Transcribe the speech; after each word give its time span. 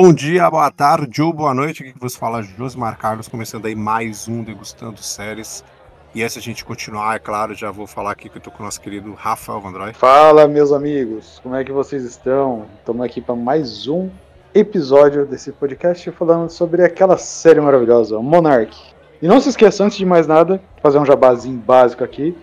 Bom 0.00 0.12
dia, 0.12 0.48
boa 0.48 0.70
tarde 0.70 1.20
ou 1.20 1.32
boa 1.32 1.52
noite. 1.52 1.82
Aqui 1.82 1.92
que 1.92 1.98
você 1.98 2.16
fala 2.16 2.40
Josmar 2.40 2.96
Carlos, 2.96 3.26
começando 3.26 3.66
aí 3.66 3.74
mais 3.74 4.28
um 4.28 4.44
Degustando 4.44 5.02
Séries. 5.02 5.64
E 6.14 6.22
antes 6.22 6.36
a 6.36 6.40
gente 6.40 6.64
continuar, 6.64 7.16
é 7.16 7.18
claro, 7.18 7.52
já 7.52 7.72
vou 7.72 7.84
falar 7.84 8.12
aqui 8.12 8.28
que 8.28 8.36
eu 8.36 8.40
tô 8.40 8.50
com 8.50 8.62
o 8.62 8.64
nosso 8.64 8.80
querido 8.80 9.12
Rafael 9.14 9.60
Vandroy. 9.60 9.92
Fala, 9.94 10.46
meus 10.46 10.70
amigos, 10.70 11.40
como 11.42 11.56
é 11.56 11.64
que 11.64 11.72
vocês 11.72 12.04
estão? 12.04 12.66
Estamos 12.78 13.04
aqui 13.04 13.20
para 13.20 13.34
mais 13.34 13.88
um 13.88 14.08
episódio 14.58 15.24
desse 15.24 15.52
podcast 15.52 16.10
falando 16.10 16.50
sobre 16.50 16.84
aquela 16.84 17.16
série 17.16 17.60
maravilhosa, 17.60 18.18
Monarch. 18.18 18.76
E 19.22 19.28
não 19.28 19.40
se 19.40 19.48
esqueça, 19.48 19.84
antes 19.84 19.96
de 19.96 20.04
mais 20.04 20.26
nada, 20.26 20.60
fazer 20.82 20.98
um 20.98 21.04
jabazinho 21.04 21.58
básico 21.58 22.02
aqui. 22.02 22.36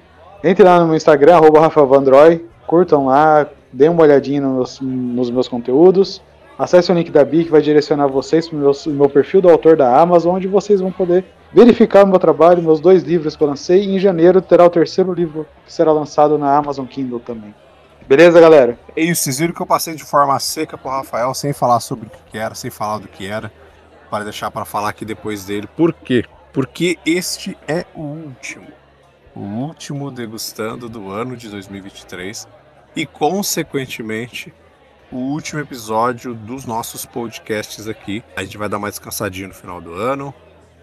Entre 0.43 0.63
lá 0.63 0.79
no 0.79 0.88
meu 0.88 0.95
Instagram, 0.95 1.35
arroba 1.35 1.59
Rafael 1.59 1.88
Vandroy, 1.88 2.45
curtam 2.67 3.07
lá, 3.07 3.47
deem 3.71 3.89
uma 3.89 4.03
olhadinha 4.03 4.41
nos, 4.41 4.79
nos 4.81 5.29
meus 5.29 5.47
conteúdos. 5.47 6.21
Acesse 6.57 6.91
o 6.91 6.95
link 6.95 7.11
da 7.11 7.25
BIC, 7.25 7.49
vai 7.49 7.61
direcionar 7.61 8.07
vocês 8.07 8.47
para 8.47 8.57
o 8.57 8.59
meu, 8.61 8.71
meu, 8.88 9.09
perfil 9.09 9.41
do 9.41 9.49
autor 9.49 9.75
da 9.75 9.99
Amazon, 9.99 10.35
onde 10.35 10.47
vocês 10.47 10.79
vão 10.79 10.91
poder 10.91 11.25
verificar 11.53 12.05
o 12.05 12.07
meu 12.07 12.19
trabalho, 12.19 12.63
meus 12.63 12.79
dois 12.79 13.03
livros 13.03 13.35
que 13.35 13.43
eu 13.43 13.47
lancei. 13.47 13.83
E 13.83 13.95
em 13.95 13.99
janeiro 13.99 14.41
terá 14.41 14.66
o 14.66 14.69
terceiro 14.69 15.13
livro 15.13 15.45
que 15.66 15.73
será 15.73 15.91
lançado 15.91 16.38
na 16.38 16.55
Amazon 16.55 16.85
Kindle 16.85 17.19
também. 17.19 17.53
Beleza, 18.08 18.39
galera? 18.39 18.78
É 18.95 19.02
isso, 19.02 19.23
vocês 19.23 19.39
viram 19.39 19.52
que 19.52 19.59
eu 19.59 19.66
passei 19.66 19.95
de 19.95 20.03
forma 20.03 20.39
seca 20.39 20.78
pro 20.78 20.92
Rafael, 20.92 21.34
sem 21.34 21.52
falar 21.53 21.80
sobre 21.80 22.06
o 22.06 22.12
que 22.30 22.38
era, 22.38 22.53
sem 22.53 22.70
falar 22.70 23.00
do 23.00 23.08
que 23.08 23.25
era, 23.25 23.52
para 24.12 24.23
deixar 24.23 24.52
para 24.52 24.64
falar 24.64 24.89
aqui 24.89 25.03
depois 25.03 25.45
dele. 25.45 25.67
Por 25.75 25.92
quê? 25.92 26.23
Porque 26.53 27.00
este 27.03 27.58
é 27.67 27.84
o 27.95 28.02
último, 28.02 28.67
o 29.36 29.39
último 29.39 30.12
degustando 30.12 30.88
do 30.88 31.09
ano 31.09 31.36
de 31.36 31.50
2023 31.50 32.47
e, 32.95 33.08
consequentemente, 33.08 34.53
o 35.12 35.17
último 35.17 35.59
episódio 35.59 36.36
dos 36.36 36.64
nossos 36.64 37.08
podcasts 37.08 37.88
aqui. 37.88 38.23
A 38.36 38.44
gente 38.44 38.56
vai 38.56 38.69
dar 38.69 38.78
uma 38.78 38.90
descansadinha 38.90 39.47
no 39.47 39.53
final 39.56 39.81
do 39.81 39.94
ano, 39.94 40.31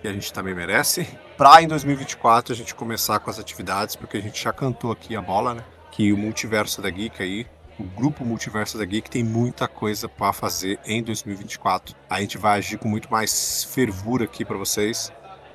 que 0.01 0.09
a 0.09 0.13
gente 0.13 0.33
também 0.33 0.57
merece. 0.57 1.07
Pra 1.37 1.63
em 1.63 1.69
2024 1.69 2.53
a 2.53 2.57
gente 2.57 2.75
começar 2.75 3.21
com 3.21 3.31
as 3.31 3.39
atividades, 3.39 3.95
porque 3.95 4.17
a 4.17 4.21
gente 4.21 4.43
já 4.43 4.53
cantou 4.53 4.91
aqui 4.91 5.15
a 5.15 5.23
bola, 5.23 5.55
né? 5.55 5.63
Que 5.93 6.13
o 6.13 6.17
Multiverso 6.17 6.83
da 6.83 6.91
Geek 6.91 7.23
aí, 7.23 7.47
o 7.79 7.85
grupo 7.85 8.25
Multiverso 8.25 8.79
da 8.79 8.85
Geek 8.85 9.11
tem 9.11 9.23
muita 9.23 9.69
coisa 9.69 10.09
para 10.09 10.33
fazer 10.33 10.81
em 10.87 11.03
2024. 11.03 11.95
A 12.09 12.21
gente 12.21 12.39
vai 12.39 12.59
agir 12.59 12.79
com 12.79 12.89
muito 12.89 13.11
mais 13.13 13.65
fervura 13.65 14.25
aqui 14.25 14.43
para 14.43 14.57
vocês, 14.57 15.13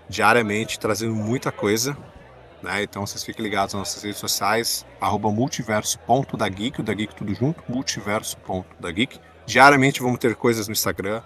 diariamente, 0.08 0.80
trazendo 0.80 1.16
muita 1.16 1.52
coisa. 1.52 1.98
Né? 2.62 2.84
Então 2.84 3.06
vocês 3.06 3.24
fiquem 3.24 3.44
ligados 3.44 3.74
nas 3.74 3.82
nossas 3.82 4.04
redes 4.04 4.20
sociais, 4.20 4.86
arroba 5.02 5.32
multiverso.dageek, 5.32 6.82
o 6.82 6.84
da 6.84 6.94
Geek 6.94 7.16
tudo 7.16 7.34
junto, 7.34 7.64
multiverso.dageek. 7.68 9.20
Diariamente 9.46 10.02
vamos 10.02 10.20
ter 10.20 10.36
coisas 10.36 10.68
no 10.68 10.72
Instagram, 10.72 11.22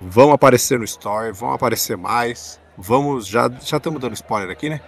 vão 0.00 0.32
aparecer 0.32 0.78
no 0.78 0.84
Story, 0.84 1.32
vão 1.32 1.52
aparecer 1.52 1.96
mais. 1.96 2.60
Vamos, 2.78 3.26
já 3.26 3.48
já 3.48 3.76
estamos 3.76 4.00
dando 4.00 4.14
spoiler 4.14 4.50
aqui, 4.50 4.68
né? 4.68 4.80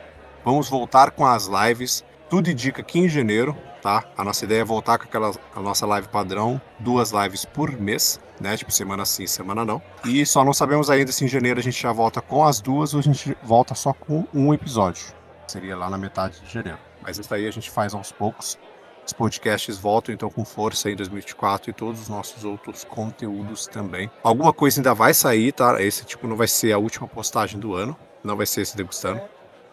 Vamos 0.45 0.69
voltar 0.69 1.11
com 1.11 1.27
as 1.27 1.47
lives. 1.47 2.05
Tudo 2.35 2.51
indica 2.51 2.83
que 2.83 2.99
em 2.99 3.09
janeiro, 3.09 3.57
tá? 3.81 4.03
A 4.19 4.25
nossa 4.25 4.45
ideia 4.45 4.63
é 4.63 4.65
voltar 4.65 4.99
com 4.99 5.05
aquela 5.05 5.31
a 5.55 5.61
nossa 5.61 5.87
live 5.87 6.09
padrão, 6.09 6.61
duas 6.81 7.13
lives 7.13 7.45
por 7.45 7.71
mês, 7.71 8.19
né? 8.41 8.57
Tipo 8.57 8.73
semana 8.73 9.05
sim, 9.05 9.25
semana 9.25 9.65
não. 9.65 9.81
E 10.05 10.27
só 10.27 10.45
não 10.45 10.53
sabemos 10.53 10.91
ainda 10.91 11.13
se 11.13 11.25
em 11.25 11.29
janeiro 11.29 11.61
a 11.61 11.63
gente 11.63 11.81
já 11.81 11.93
volta 11.93 12.21
com 12.21 12.45
as 12.45 12.61
duas 12.61 12.93
ou 12.93 12.99
a 12.99 13.03
gente 13.05 13.39
volta 13.41 13.77
só 13.77 13.93
com 13.93 14.25
um 14.35 14.53
episódio 14.53 15.15
seria 15.47 15.77
lá 15.77 15.89
na 15.89 15.97
metade 15.97 16.41
de 16.41 16.53
janeiro. 16.53 16.79
Mas 17.01 17.19
isso 17.21 17.33
aí 17.33 17.47
a 17.47 17.53
gente 17.53 17.71
faz 17.71 17.95
aos 17.95 18.11
poucos. 18.11 18.59
Os 19.07 19.13
podcasts 19.13 19.79
voltam 19.79 20.13
então 20.13 20.29
com 20.29 20.45
força 20.45 20.91
em 20.91 20.97
2024 20.97 21.71
e 21.71 21.73
todos 21.73 22.01
os 22.01 22.09
nossos 22.09 22.45
outros 22.45 22.83
conteúdos 22.83 23.69
também. 23.69 24.11
Alguma 24.25 24.53
coisa 24.53 24.81
ainda 24.81 24.93
vai 24.93 25.15
sair, 25.15 25.53
tá? 25.53 25.81
Esse 25.81 26.05
tipo 26.05 26.27
não 26.27 26.35
vai 26.35 26.49
ser 26.49 26.73
a 26.73 26.79
última 26.79 27.07
postagem 27.07 27.61
do 27.61 27.75
ano, 27.75 27.97
não 28.25 28.37
vai 28.37 28.47
ser 28.47 28.63
esse 28.63 28.77
degustando. 28.77 29.21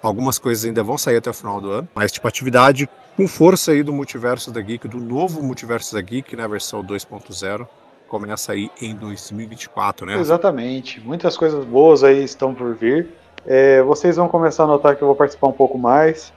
Algumas 0.01 0.39
coisas 0.39 0.65
ainda 0.65 0.83
vão 0.83 0.97
sair 0.97 1.17
até 1.17 1.29
o 1.29 1.33
final 1.33 1.61
do 1.61 1.69
ano, 1.71 1.87
mas 1.93 2.11
tipo 2.11 2.27
atividade 2.27 2.89
com 3.15 3.27
força 3.27 3.71
aí 3.71 3.83
do 3.83 3.93
Multiverso 3.93 4.51
da 4.51 4.61
Geek, 4.61 4.87
do 4.87 4.97
novo 4.97 5.43
Multiverso 5.43 5.93
da 5.93 6.01
Geek, 6.01 6.35
né, 6.35 6.47
versão 6.47 6.83
2.0, 6.83 7.67
começa 8.07 8.51
aí 8.53 8.71
em 8.81 8.95
2024, 8.95 10.05
né? 10.05 10.19
Exatamente. 10.19 10.99
Muitas 10.99 11.37
coisas 11.37 11.63
boas 11.63 12.03
aí 12.03 12.23
estão 12.23 12.53
por 12.53 12.73
vir. 12.75 13.09
É, 13.45 13.81
vocês 13.83 14.15
vão 14.15 14.27
começar 14.27 14.63
a 14.63 14.67
notar 14.67 14.95
que 14.95 15.01
eu 15.01 15.07
vou 15.07 15.15
participar 15.15 15.47
um 15.47 15.53
pouco 15.53 15.77
mais. 15.77 16.33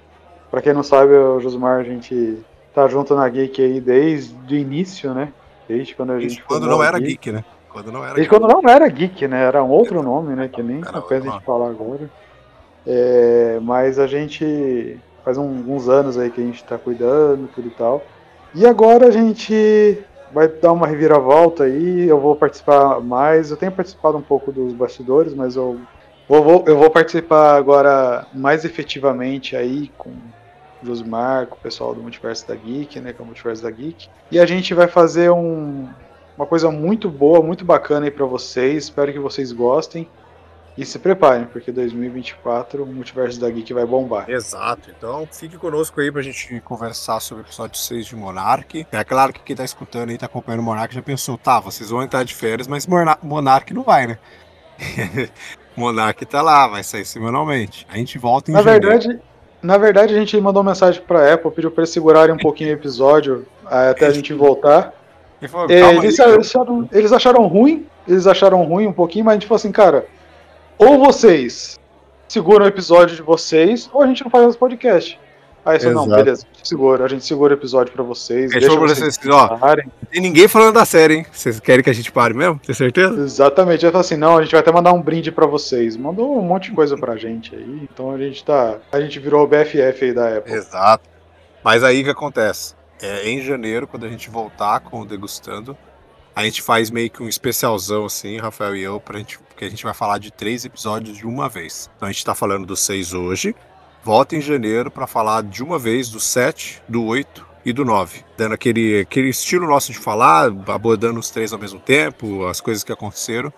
Para 0.50 0.62
quem 0.62 0.72
não 0.72 0.82
sabe, 0.82 1.12
o 1.12 1.40
Josmar, 1.40 1.80
a 1.80 1.84
gente 1.84 2.38
tá 2.74 2.86
junto 2.86 3.14
na 3.14 3.28
Geek 3.28 3.62
aí 3.62 3.80
desde 3.80 4.54
o 4.54 4.56
início, 4.56 5.12
né? 5.14 5.32
Desde 5.68 5.94
quando 5.94 6.12
a 6.12 6.20
gente. 6.20 6.42
quando 6.42 6.66
não 6.66 6.82
era 6.82 6.98
geek. 6.98 7.10
geek, 7.12 7.32
né? 7.32 7.44
Quando 7.72 7.90
não 7.90 8.04
era 8.04 8.14
Desde 8.14 8.30
geek. 8.30 8.40
quando 8.40 8.52
não 8.52 8.70
era 8.70 8.88
Geek, 8.88 9.26
né? 9.26 9.42
Era 9.42 9.64
um 9.64 9.70
outro 9.70 10.02
nome, 10.02 10.36
né? 10.36 10.48
Que 10.48 10.62
nem 10.62 10.80
a 10.80 11.20
gente 11.20 11.44
falar 11.44 11.70
agora. 11.70 12.08
É, 12.86 13.58
mas 13.62 13.98
a 13.98 14.06
gente 14.06 14.98
faz 15.24 15.38
um, 15.38 15.48
uns 15.72 15.88
anos 15.88 16.18
aí 16.18 16.30
que 16.30 16.40
a 16.40 16.44
gente 16.44 16.62
tá 16.64 16.76
cuidando, 16.76 17.48
tudo 17.54 17.68
e 17.68 17.70
tal. 17.70 18.02
E 18.54 18.66
agora 18.66 19.06
a 19.06 19.10
gente 19.10 19.98
vai 20.32 20.48
dar 20.48 20.72
uma 20.72 20.86
reviravolta 20.86 21.64
aí, 21.64 22.08
eu 22.08 22.20
vou 22.20 22.36
participar 22.36 23.00
mais. 23.00 23.50
Eu 23.50 23.56
tenho 23.56 23.72
participado 23.72 24.18
um 24.18 24.22
pouco 24.22 24.52
dos 24.52 24.72
bastidores, 24.72 25.34
mas 25.34 25.56
eu 25.56 25.80
Vou, 26.26 26.42
vou, 26.42 26.64
eu 26.66 26.78
vou 26.78 26.90
participar 26.90 27.54
agora 27.54 28.26
mais 28.32 28.64
efetivamente 28.64 29.54
aí 29.54 29.90
com 29.98 30.08
o 30.08 30.86
Josmar, 30.86 31.46
com 31.46 31.56
o 31.56 31.58
pessoal 31.58 31.94
do 31.94 32.00
Multiverso 32.00 32.48
da 32.48 32.54
Geek, 32.54 32.98
né? 32.98 33.12
Com 33.12 33.24
o 33.24 33.26
Multiverso 33.26 33.62
da 33.62 33.70
Geek. 33.70 34.08
E 34.30 34.40
a 34.40 34.46
gente 34.46 34.72
vai 34.72 34.88
fazer 34.88 35.30
um, 35.30 35.86
uma 36.36 36.46
coisa 36.46 36.70
muito 36.70 37.10
boa, 37.10 37.42
muito 37.42 37.62
bacana 37.62 38.06
aí 38.06 38.10
para 38.10 38.24
vocês. 38.24 38.84
Espero 38.84 39.12
que 39.12 39.18
vocês 39.18 39.52
gostem. 39.52 40.08
E 40.76 40.84
se 40.84 40.98
preparem, 40.98 41.46
porque 41.46 41.70
2024 41.70 42.82
o 42.82 42.86
Multiverso 42.86 43.40
da 43.40 43.48
Geek 43.48 43.72
vai 43.72 43.86
bombar. 43.86 44.28
Exato. 44.28 44.90
Então 44.96 45.28
fique 45.30 45.56
conosco 45.56 46.00
aí 46.00 46.10
pra 46.10 46.20
gente 46.20 46.60
conversar 46.62 47.20
sobre 47.20 47.44
o 47.44 47.46
episódio 47.46 47.78
6 47.78 48.06
de 48.06 48.16
Monark. 48.16 48.84
É 48.90 49.04
claro 49.04 49.32
que 49.32 49.40
quem 49.40 49.54
tá 49.54 49.64
escutando 49.64 50.10
aí, 50.10 50.18
tá 50.18 50.26
acompanhando 50.26 50.60
o 50.60 50.64
Monark, 50.64 50.92
já 50.92 51.02
pensou, 51.02 51.38
tá, 51.38 51.60
vocês 51.60 51.90
vão 51.90 52.02
entrar 52.02 52.24
de 52.24 52.34
férias, 52.34 52.66
mas 52.66 52.88
Monark 53.22 53.72
não 53.72 53.84
vai, 53.84 54.08
né? 54.08 54.18
Monark 55.76 56.26
tá 56.26 56.42
lá, 56.42 56.66
vai 56.66 56.82
sair 56.82 57.04
semanalmente. 57.04 57.86
A 57.88 57.96
gente 57.96 58.18
volta 58.18 58.50
em 58.50 58.54
na 58.54 58.62
janeiro. 58.62 58.88
verdade 58.88 59.20
Na 59.62 59.78
verdade, 59.78 60.12
a 60.12 60.18
gente 60.18 60.40
mandou 60.40 60.62
mensagem 60.64 61.00
pra 61.02 61.32
Apple, 61.32 61.52
pediu 61.52 61.70
pra 61.70 61.82
eles 61.82 61.90
segurarem 61.90 62.34
um 62.34 62.38
pouquinho 62.38 62.70
o 62.70 62.74
episódio 62.74 63.46
até 63.64 64.06
a 64.06 64.10
gente 64.10 64.32
voltar. 64.34 64.92
Falou, 65.48 65.70
é, 65.70 65.96
eles, 65.96 66.18
acharam, 66.18 66.88
eles 66.90 67.12
acharam 67.12 67.46
ruim, 67.46 67.86
eles 68.08 68.26
acharam 68.26 68.64
ruim 68.64 68.86
um 68.86 68.92
pouquinho, 68.92 69.26
mas 69.26 69.32
a 69.32 69.34
gente 69.36 69.46
falou 69.46 69.56
assim, 69.56 69.72
cara, 69.72 70.06
ou 70.78 70.98
vocês 70.98 71.78
seguram 72.28 72.64
o 72.64 72.68
episódio 72.68 73.16
de 73.16 73.22
vocês, 73.22 73.88
ou 73.92 74.02
a 74.02 74.06
gente 74.06 74.24
não 74.24 74.30
faz 74.30 74.48
esse 74.48 74.58
podcast. 74.58 75.20
Aí 75.64 75.80
você, 75.80 75.90
não, 75.90 76.06
beleza, 76.06 76.44
segura, 76.62 77.06
a 77.06 77.08
gente 77.08 77.24
segura 77.24 77.54
o 77.54 77.56
episódio 77.56 77.90
pra 77.90 78.02
vocês. 78.02 78.52
É 78.52 78.58
deixa 78.58 78.76
vocês, 78.76 79.16
vocês 79.16 79.34
ó, 79.34 79.58
tem 80.10 80.20
ninguém 80.20 80.46
falando 80.46 80.74
da 80.74 80.84
série, 80.84 81.14
hein? 81.14 81.26
Vocês 81.32 81.58
querem 81.58 81.82
que 81.82 81.88
a 81.88 81.94
gente 81.94 82.12
pare 82.12 82.34
mesmo? 82.34 82.58
Tem 82.58 82.74
certeza? 82.74 83.18
Exatamente. 83.18 83.82
Ele 83.82 83.90
falou 83.90 84.02
assim: 84.02 84.16
não, 84.16 84.36
a 84.36 84.42
gente 84.42 84.52
vai 84.52 84.60
até 84.60 84.70
mandar 84.70 84.92
um 84.92 85.00
brinde 85.00 85.32
pra 85.32 85.46
vocês. 85.46 85.96
Mandou 85.96 86.38
um 86.38 86.42
monte 86.42 86.68
de 86.68 86.72
coisa 86.72 86.98
pra 86.98 87.16
gente 87.16 87.56
aí. 87.56 87.80
Então 87.90 88.10
a 88.10 88.18
gente 88.18 88.44
tá. 88.44 88.76
A 88.92 89.00
gente 89.00 89.18
virou 89.18 89.42
o 89.42 89.46
BFF 89.46 90.04
aí 90.04 90.12
da 90.12 90.36
Apple. 90.36 90.52
Exato. 90.52 91.08
Mas 91.64 91.82
aí 91.82 92.02
o 92.02 92.04
que 92.04 92.10
acontece? 92.10 92.74
É, 93.00 93.26
em 93.26 93.40
janeiro, 93.40 93.86
quando 93.86 94.04
a 94.04 94.08
gente 94.10 94.28
voltar 94.28 94.80
com 94.80 95.00
o 95.00 95.06
Degustando, 95.06 95.74
a 96.36 96.44
gente 96.44 96.60
faz 96.60 96.90
meio 96.90 97.08
que 97.08 97.22
um 97.22 97.28
especialzão 97.28 98.04
assim, 98.04 98.36
Rafael 98.36 98.76
e 98.76 98.82
eu, 98.82 99.00
pra 99.00 99.18
gente, 99.18 99.38
porque 99.54 99.64
a 99.64 99.70
gente 99.70 99.84
vai 99.84 99.94
falar 99.94 100.18
de 100.18 100.30
três 100.30 100.64
episódios 100.64 101.16
de 101.16 101.26
uma 101.26 101.48
vez. 101.48 101.90
Então 101.96 102.08
a 102.08 102.12
gente 102.12 102.24
tá 102.24 102.34
falando 102.34 102.66
dos 102.66 102.80
seis 102.80 103.14
hoje 103.14 103.54
volta 104.04 104.36
em 104.36 104.40
janeiro 104.40 104.90
para 104.90 105.06
falar 105.06 105.42
de 105.42 105.62
uma 105.62 105.78
vez 105.78 106.10
do 106.10 106.20
7, 106.20 106.82
do 106.86 107.02
8 107.04 107.46
e 107.64 107.72
do 107.72 107.84
9. 107.86 108.22
Dando 108.36 108.52
aquele, 108.52 109.00
aquele 109.00 109.30
estilo 109.30 109.66
nosso 109.66 109.90
de 109.90 109.98
falar, 109.98 110.52
abordando 110.68 111.18
os 111.18 111.30
três 111.30 111.54
ao 111.54 111.58
mesmo 111.58 111.80
tempo, 111.80 112.44
as 112.46 112.60
coisas 112.60 112.84
que 112.84 112.92
aconteceram. 112.92 113.50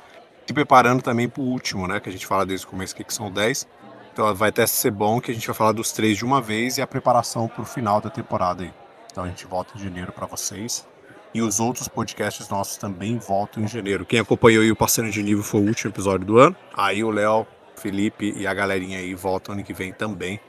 E 0.48 0.52
preparando 0.52 1.02
também 1.02 1.28
para 1.28 1.42
o 1.42 1.46
último, 1.46 1.88
né? 1.88 1.98
Que 1.98 2.08
a 2.08 2.12
gente 2.12 2.24
fala 2.24 2.46
desde 2.46 2.64
o 2.64 2.68
começo 2.68 2.94
aqui, 2.94 3.02
que 3.02 3.12
são 3.12 3.32
10. 3.32 3.66
Então 4.12 4.32
vai 4.32 4.50
até 4.50 4.64
ser 4.64 4.92
bom 4.92 5.20
que 5.20 5.32
a 5.32 5.34
gente 5.34 5.44
vai 5.44 5.56
falar 5.56 5.72
dos 5.72 5.90
três 5.90 6.16
de 6.16 6.24
uma 6.24 6.40
vez 6.40 6.78
e 6.78 6.82
a 6.82 6.86
preparação 6.86 7.48
para 7.48 7.62
o 7.62 7.66
final 7.66 8.00
da 8.00 8.08
temporada 8.08 8.62
aí. 8.62 8.72
Então 9.10 9.24
a 9.24 9.26
gente 9.26 9.44
volta 9.46 9.76
em 9.76 9.82
janeiro 9.82 10.12
para 10.12 10.26
vocês. 10.26 10.86
E 11.36 11.42
os 11.42 11.60
outros 11.60 11.86
podcasts 11.86 12.48
nossos 12.48 12.78
também 12.78 13.18
voltam 13.18 13.62
em 13.62 13.68
janeiro. 13.68 14.06
Quem 14.06 14.18
acompanhou 14.18 14.62
aí 14.62 14.72
o 14.72 14.74
Passando 14.74 15.10
de 15.10 15.22
Nível 15.22 15.44
foi 15.44 15.60
o 15.60 15.66
último 15.66 15.90
episódio 15.90 16.26
do 16.26 16.38
ano. 16.38 16.56
Aí 16.74 17.04
o 17.04 17.10
Léo 17.10 17.46
Felipe 17.76 18.32
e 18.34 18.46
a 18.46 18.54
galerinha 18.54 18.96
aí 18.96 19.14
voltam 19.14 19.54
ano 19.54 19.62
que 19.62 19.74
vem 19.74 19.92
também, 19.92 20.40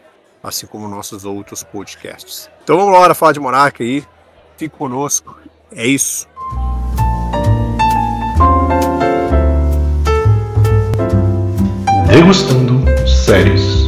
assim 0.41 0.65
como 0.65 0.87
nossos 0.87 1.25
outros 1.25 1.61
podcasts. 1.61 2.49
Então 2.63 2.77
vamos 2.77 2.93
lá 2.93 3.13
falar 3.13 3.33
de 3.33 3.39
Monarca 3.41 3.83
aí. 3.83 4.01
Fique 4.55 4.77
conosco. 4.77 5.37
É 5.73 5.85
isso. 5.85 6.25
Degustando 12.09 12.85
Séries. 13.05 13.87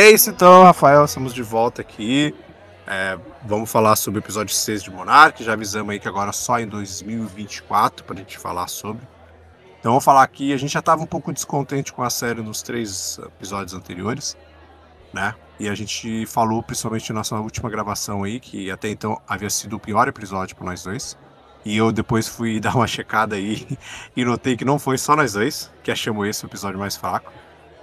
É 0.00 0.10
isso 0.10 0.30
então, 0.30 0.62
Rafael, 0.62 1.04
estamos 1.04 1.34
de 1.34 1.42
volta 1.42 1.82
aqui. 1.82 2.34
É, 2.86 3.18
vamos 3.44 3.70
falar 3.70 3.94
sobre 3.96 4.18
o 4.18 4.22
episódio 4.22 4.54
6 4.54 4.82
de 4.82 4.90
Monarch. 4.90 5.44
Já 5.44 5.52
avisamos 5.52 5.92
aí 5.92 6.00
que 6.00 6.08
agora 6.08 6.32
só 6.32 6.58
em 6.58 6.66
2024 6.66 8.06
para 8.06 8.14
a 8.14 8.18
gente 8.18 8.38
falar 8.38 8.66
sobre. 8.66 9.06
Então 9.78 9.92
vamos 9.92 10.02
falar 10.02 10.22
aqui. 10.22 10.54
A 10.54 10.56
gente 10.56 10.72
já 10.72 10.78
estava 10.78 11.02
um 11.02 11.06
pouco 11.06 11.30
descontente 11.34 11.92
com 11.92 12.02
a 12.02 12.08
série 12.08 12.40
nos 12.40 12.62
três 12.62 13.18
episódios 13.18 13.74
anteriores, 13.74 14.38
né? 15.12 15.34
E 15.58 15.68
a 15.68 15.74
gente 15.74 16.24
falou, 16.24 16.62
principalmente 16.62 17.12
na 17.12 17.18
nossa 17.18 17.36
última 17.36 17.68
gravação 17.68 18.24
aí, 18.24 18.40
que 18.40 18.70
até 18.70 18.88
então 18.88 19.20
havia 19.28 19.50
sido 19.50 19.76
o 19.76 19.78
pior 19.78 20.08
episódio 20.08 20.56
para 20.56 20.64
nós 20.64 20.82
dois. 20.82 21.14
E 21.62 21.76
eu 21.76 21.92
depois 21.92 22.26
fui 22.26 22.58
dar 22.58 22.74
uma 22.74 22.86
checada 22.86 23.36
aí 23.36 23.68
e 24.16 24.24
notei 24.24 24.56
que 24.56 24.64
não 24.64 24.78
foi 24.78 24.96
só 24.96 25.14
nós 25.14 25.34
dois 25.34 25.70
que 25.82 25.90
achamos 25.90 26.26
esse 26.26 26.42
o 26.42 26.46
episódio 26.46 26.78
mais 26.78 26.96
fraco 26.96 27.30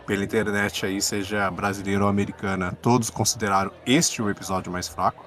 pela 0.08 0.24
internet 0.24 0.86
aí, 0.86 1.02
seja 1.02 1.52
brasileira 1.52 2.04
ou 2.04 2.10
americana, 2.10 2.76
todos 2.82 3.10
consideraram 3.10 3.72
este 3.86 4.22
o 4.22 4.30
episódio 4.30 4.72
mais 4.72 4.88
fraco. 4.88 5.26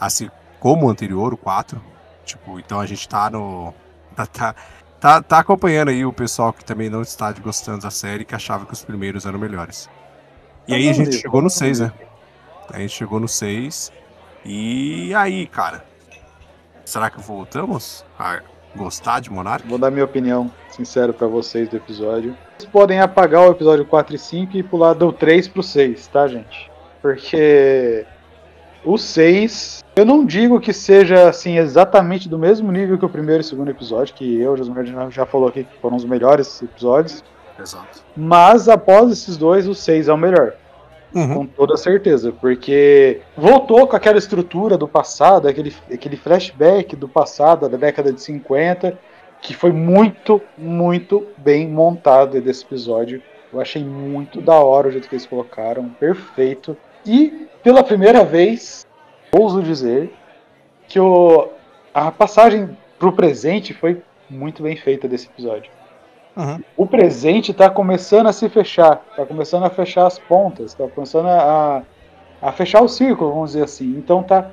Assim 0.00 0.30
como 0.58 0.86
o 0.86 0.90
anterior, 0.90 1.34
o 1.34 1.36
4. 1.36 1.80
Tipo, 2.24 2.58
então 2.58 2.80
a 2.80 2.86
gente 2.86 3.06
tá 3.06 3.28
no. 3.28 3.74
Tá, 4.16 4.26
tá, 4.26 4.54
tá, 4.98 5.22
tá 5.22 5.38
acompanhando 5.38 5.90
aí 5.90 6.04
o 6.04 6.12
pessoal 6.12 6.52
que 6.52 6.64
também 6.64 6.88
não 6.88 7.02
está 7.02 7.30
gostando 7.32 7.82
da 7.82 7.90
série, 7.90 8.24
que 8.24 8.34
achava 8.34 8.64
que 8.64 8.72
os 8.72 8.82
primeiros 8.82 9.26
eram 9.26 9.38
melhores. 9.38 9.88
E 10.66 10.74
aí 10.74 10.88
a 10.88 10.92
gente 10.94 11.16
chegou 11.16 11.42
no 11.42 11.50
6, 11.50 11.80
né? 11.80 11.92
A 12.72 12.78
gente 12.78 12.94
chegou 12.94 13.20
no 13.20 13.28
6. 13.28 13.92
E 14.44 15.14
aí, 15.14 15.46
cara? 15.46 15.84
Será 16.86 17.10
que 17.10 17.20
voltamos 17.20 18.04
a 18.18 18.40
gostar 18.74 19.20
de 19.20 19.30
Monarch? 19.30 19.68
Vou 19.68 19.78
dar 19.78 19.90
minha 19.90 20.04
opinião 20.04 20.50
sincera 20.70 21.12
para 21.12 21.26
vocês 21.26 21.68
do 21.68 21.76
episódio. 21.76 22.34
Vocês 22.60 22.64
podem 22.70 23.00
apagar 23.00 23.48
o 23.48 23.52
episódio 23.52 23.86
4 23.86 24.14
e 24.14 24.18
5 24.18 24.56
e 24.58 24.62
pular 24.62 24.92
do 24.92 25.10
3 25.10 25.48
pro 25.48 25.62
6, 25.62 26.06
tá, 26.08 26.28
gente? 26.28 26.70
Porque 27.00 28.04
o 28.84 28.98
6, 28.98 29.82
eu 29.96 30.04
não 30.04 30.26
digo 30.26 30.60
que 30.60 30.70
seja 30.74 31.30
assim 31.30 31.56
exatamente 31.56 32.28
do 32.28 32.38
mesmo 32.38 32.70
nível 32.70 32.98
que 32.98 33.04
o 33.04 33.08
primeiro 33.08 33.40
e 33.40 33.44
segundo 33.44 33.70
episódio, 33.70 34.14
que 34.14 34.38
eu, 34.38 34.58
José 34.58 34.72
já 35.08 35.24
falou 35.24 35.48
aqui 35.48 35.64
que 35.64 35.80
foram 35.80 35.96
os 35.96 36.04
melhores 36.04 36.62
episódios. 36.62 37.24
Exato. 37.58 38.04
Mas 38.14 38.68
após 38.68 39.10
esses 39.10 39.38
dois, 39.38 39.66
o 39.66 39.74
6 39.74 40.08
é 40.08 40.12
o 40.12 40.18
melhor. 40.18 40.52
Uhum. 41.14 41.34
Com 41.34 41.46
toda 41.46 41.78
certeza, 41.78 42.30
porque 42.30 43.22
voltou 43.36 43.86
com 43.86 43.96
aquela 43.96 44.18
estrutura 44.18 44.76
do 44.76 44.86
passado, 44.86 45.48
aquele, 45.48 45.74
aquele 45.90 46.16
flashback 46.16 46.94
do 46.94 47.08
passado, 47.08 47.68
da 47.70 47.78
década 47.78 48.12
de 48.12 48.20
50, 48.20 48.98
que 49.40 49.54
foi 49.54 49.72
muito, 49.72 50.40
muito 50.56 51.26
bem 51.36 51.68
montado 51.68 52.40
desse 52.40 52.64
episódio. 52.64 53.22
Eu 53.52 53.60
achei 53.60 53.82
muito 53.82 54.40
da 54.40 54.54
hora 54.54 54.88
o 54.88 54.90
jeito 54.92 55.08
que 55.08 55.14
eles 55.14 55.26
colocaram, 55.26 55.88
perfeito. 55.88 56.76
E 57.04 57.48
pela 57.62 57.82
primeira 57.82 58.24
vez, 58.24 58.86
ouso 59.32 59.62
dizer 59.62 60.12
que 60.86 61.00
o, 61.00 61.48
a 61.92 62.10
passagem 62.10 62.76
pro 62.98 63.12
presente 63.12 63.72
foi 63.72 64.02
muito 64.28 64.62
bem 64.62 64.76
feita 64.76 65.08
desse 65.08 65.26
episódio. 65.26 65.70
Uhum. 66.36 66.62
O 66.76 66.86
presente 66.86 67.50
está 67.50 67.68
começando 67.68 68.28
a 68.28 68.32
se 68.32 68.48
fechar, 68.48 69.04
está 69.10 69.26
começando 69.26 69.64
a 69.64 69.70
fechar 69.70 70.06
as 70.06 70.18
pontas, 70.18 70.66
está 70.66 70.86
começando 70.86 71.26
a, 71.26 71.82
a 72.40 72.52
fechar 72.52 72.82
o 72.82 72.88
círculo, 72.88 73.32
vamos 73.32 73.52
dizer 73.52 73.64
assim. 73.64 73.96
Então 73.96 74.22
tá, 74.22 74.50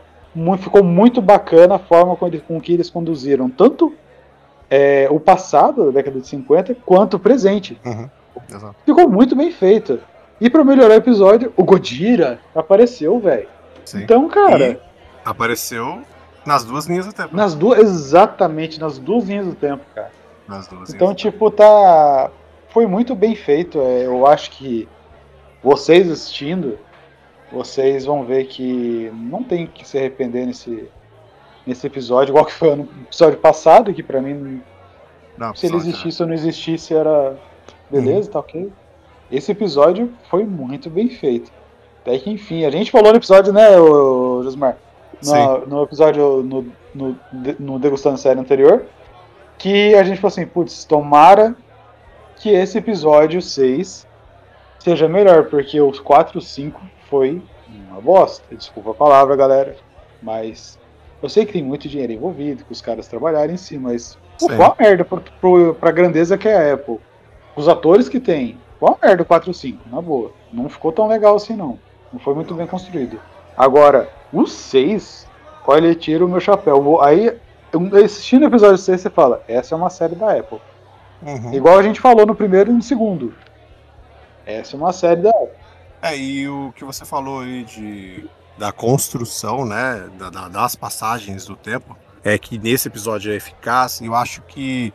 ficou 0.59 0.83
muito 0.83 1.21
bacana 1.21 1.75
a 1.75 1.79
forma 1.79 2.15
com, 2.15 2.31
com 2.39 2.59
que 2.59 2.73
eles 2.73 2.89
conduziram 2.89 3.49
tanto 3.49 3.93
é, 4.69 5.07
o 5.09 5.19
passado 5.19 5.85
da 5.85 5.91
década 5.91 6.19
de 6.19 6.27
50 6.27 6.75
quanto 6.85 7.15
o 7.15 7.19
presente. 7.19 7.79
Uhum. 7.85 8.09
Ficou 8.85 9.09
muito 9.09 9.35
bem 9.35 9.51
feito. 9.51 9.99
E 10.39 10.49
para 10.49 10.63
melhorar 10.63 10.95
o 10.95 10.97
episódio, 10.97 11.51
o 11.55 11.63
Godira 11.63 12.39
apareceu, 12.53 13.19
velho. 13.19 13.47
Então, 13.95 14.27
cara. 14.27 14.69
E 14.69 14.79
apareceu 15.25 16.01
nas 16.45 16.63
duas 16.63 16.85
linhas 16.85 17.05
do 17.05 17.13
tempo. 17.13 17.35
Nas 17.35 17.55
duas, 17.55 17.79
exatamente, 17.79 18.79
nas 18.79 18.97
duas 18.97 19.25
linhas 19.25 19.47
do 19.47 19.55
tempo, 19.55 19.83
cara. 19.95 20.11
Nas 20.47 20.67
duas 20.67 20.93
então, 20.93 21.13
tipo, 21.13 21.49
tá. 21.49 22.29
Foi 22.69 22.85
muito 22.85 23.15
bem 23.15 23.35
feito. 23.35 23.79
É, 23.79 24.05
eu 24.05 24.27
acho 24.27 24.51
que 24.51 24.87
vocês 25.63 26.09
assistindo, 26.11 26.77
vocês 27.51 28.05
vão 28.05 28.23
ver 28.23 28.45
que 28.45 29.11
não 29.13 29.43
tem 29.43 29.65
que 29.65 29.87
se 29.87 29.97
arrepender 29.97 30.45
nesse, 30.45 30.89
nesse 31.67 31.85
episódio, 31.85 32.31
igual 32.31 32.45
que 32.45 32.53
foi 32.53 32.75
no 32.75 32.87
episódio 33.05 33.37
passado, 33.37 33.93
que 33.93 34.01
pra 34.01 34.21
mim, 34.21 34.61
não, 35.37 35.53
se 35.53 35.65
ele 35.65 35.75
existisse 35.75 36.21
ou 36.21 36.27
não 36.27 36.33
existisse, 36.33 36.93
era 36.93 37.35
beleza, 37.91 38.27
uhum. 38.27 38.33
tá 38.33 38.39
ok. 38.39 38.71
Esse 39.29 39.51
episódio 39.51 40.11
foi 40.29 40.45
muito 40.45 40.89
bem 40.89 41.09
feito. 41.09 41.51
Até 42.01 42.17
que 42.17 42.29
enfim, 42.31 42.63
a 42.63 42.69
gente 42.69 42.89
falou 42.89 43.11
no 43.11 43.17
episódio, 43.17 43.51
né, 43.51 43.75
Josmar? 43.75 44.77
No, 45.21 45.65
no, 45.65 45.83
episódio, 45.83 46.43
no, 46.43 46.65
no, 46.95 47.19
no 47.59 47.79
Degustando 47.79 48.17
Série 48.17 48.39
anterior, 48.39 48.85
que 49.57 49.93
a 49.95 50.03
gente 50.03 50.21
falou 50.21 50.31
assim, 50.31 50.45
putz, 50.45 50.85
tomara 50.85 51.55
que 52.37 52.49
esse 52.49 52.77
episódio 52.77 53.41
6 53.41 54.07
seja 54.79 55.09
melhor, 55.09 55.45
porque 55.45 55.81
os 55.81 55.99
4 55.99 56.39
e 56.39 56.41
5 56.41 56.81
foi 57.09 57.41
uma 57.89 57.99
bosta. 57.99 58.55
Desculpa 58.55 58.91
a 58.91 58.93
palavra, 58.93 59.35
galera. 59.35 59.75
Mas 60.21 60.77
eu 61.21 61.29
sei 61.29 61.45
que 61.45 61.53
tem 61.53 61.63
muito 61.63 61.87
dinheiro 61.87 62.13
envolvido, 62.13 62.63
que 62.63 62.71
os 62.71 62.81
caras 62.81 63.07
trabalharam 63.07 63.53
em 63.53 63.57
si, 63.57 63.77
mas 63.77 64.17
pô, 64.39 64.47
qual 64.47 64.75
a 64.77 64.83
merda 64.83 65.03
pro, 65.03 65.21
pro, 65.41 65.75
pra 65.75 65.91
grandeza 65.91 66.37
que 66.37 66.47
é 66.47 66.71
a 66.71 66.73
Apple? 66.73 66.99
Os 67.55 67.67
atores 67.67 68.07
que 68.07 68.19
tem, 68.19 68.57
qual 68.79 68.97
a 69.01 69.07
merda 69.07 69.23
o 69.23 69.25
4 69.25 69.49
ou 69.49 69.53
5, 69.53 69.89
na 69.89 70.01
boa. 70.01 70.31
Não 70.53 70.69
ficou 70.69 70.91
tão 70.91 71.07
legal 71.07 71.35
assim 71.35 71.55
não. 71.55 71.79
Não 72.13 72.19
foi 72.19 72.33
muito 72.35 72.53
bem 72.53 72.67
construído. 72.67 73.19
Agora, 73.57 74.09
o 74.31 74.45
6, 74.45 75.27
olha, 75.65 75.95
tira 75.95 76.23
o 76.23 76.29
meu 76.29 76.39
chapéu. 76.39 77.01
Aí, 77.01 77.35
assistindo 78.03 78.43
o 78.43 78.47
episódio 78.47 78.77
6, 78.77 79.01
você 79.01 79.09
fala, 79.09 79.43
essa 79.47 79.73
é 79.73 79.77
uma 79.77 79.89
série 79.89 80.15
da 80.15 80.33
Apple. 80.33 80.59
Uhum. 81.21 81.53
Igual 81.53 81.79
a 81.79 81.83
gente 81.83 81.99
falou 81.99 82.25
no 82.25 82.35
primeiro 82.35 82.71
e 82.71 82.73
no 82.73 82.81
segundo. 82.81 83.33
Essa 84.45 84.75
é 84.75 84.79
uma 84.79 84.93
série 84.93 85.21
da 85.21 85.31
Apple. 85.31 85.57
É, 86.01 86.15
e 86.15 86.47
o 86.47 86.71
que 86.75 86.85
você 86.85 87.03
falou 87.03 87.41
aí 87.41 87.63
de 87.63 88.29
da 88.57 88.71
construção, 88.71 89.65
né, 89.65 90.09
da, 90.17 90.29
da, 90.29 90.47
das 90.47 90.75
passagens 90.75 91.45
do 91.45 91.55
tempo, 91.55 91.95
é 92.23 92.37
que 92.37 92.57
nesse 92.57 92.87
episódio 92.87 93.31
é 93.31 93.35
eficaz. 93.35 94.01
Eu 94.01 94.15
acho 94.15 94.41
que 94.41 94.93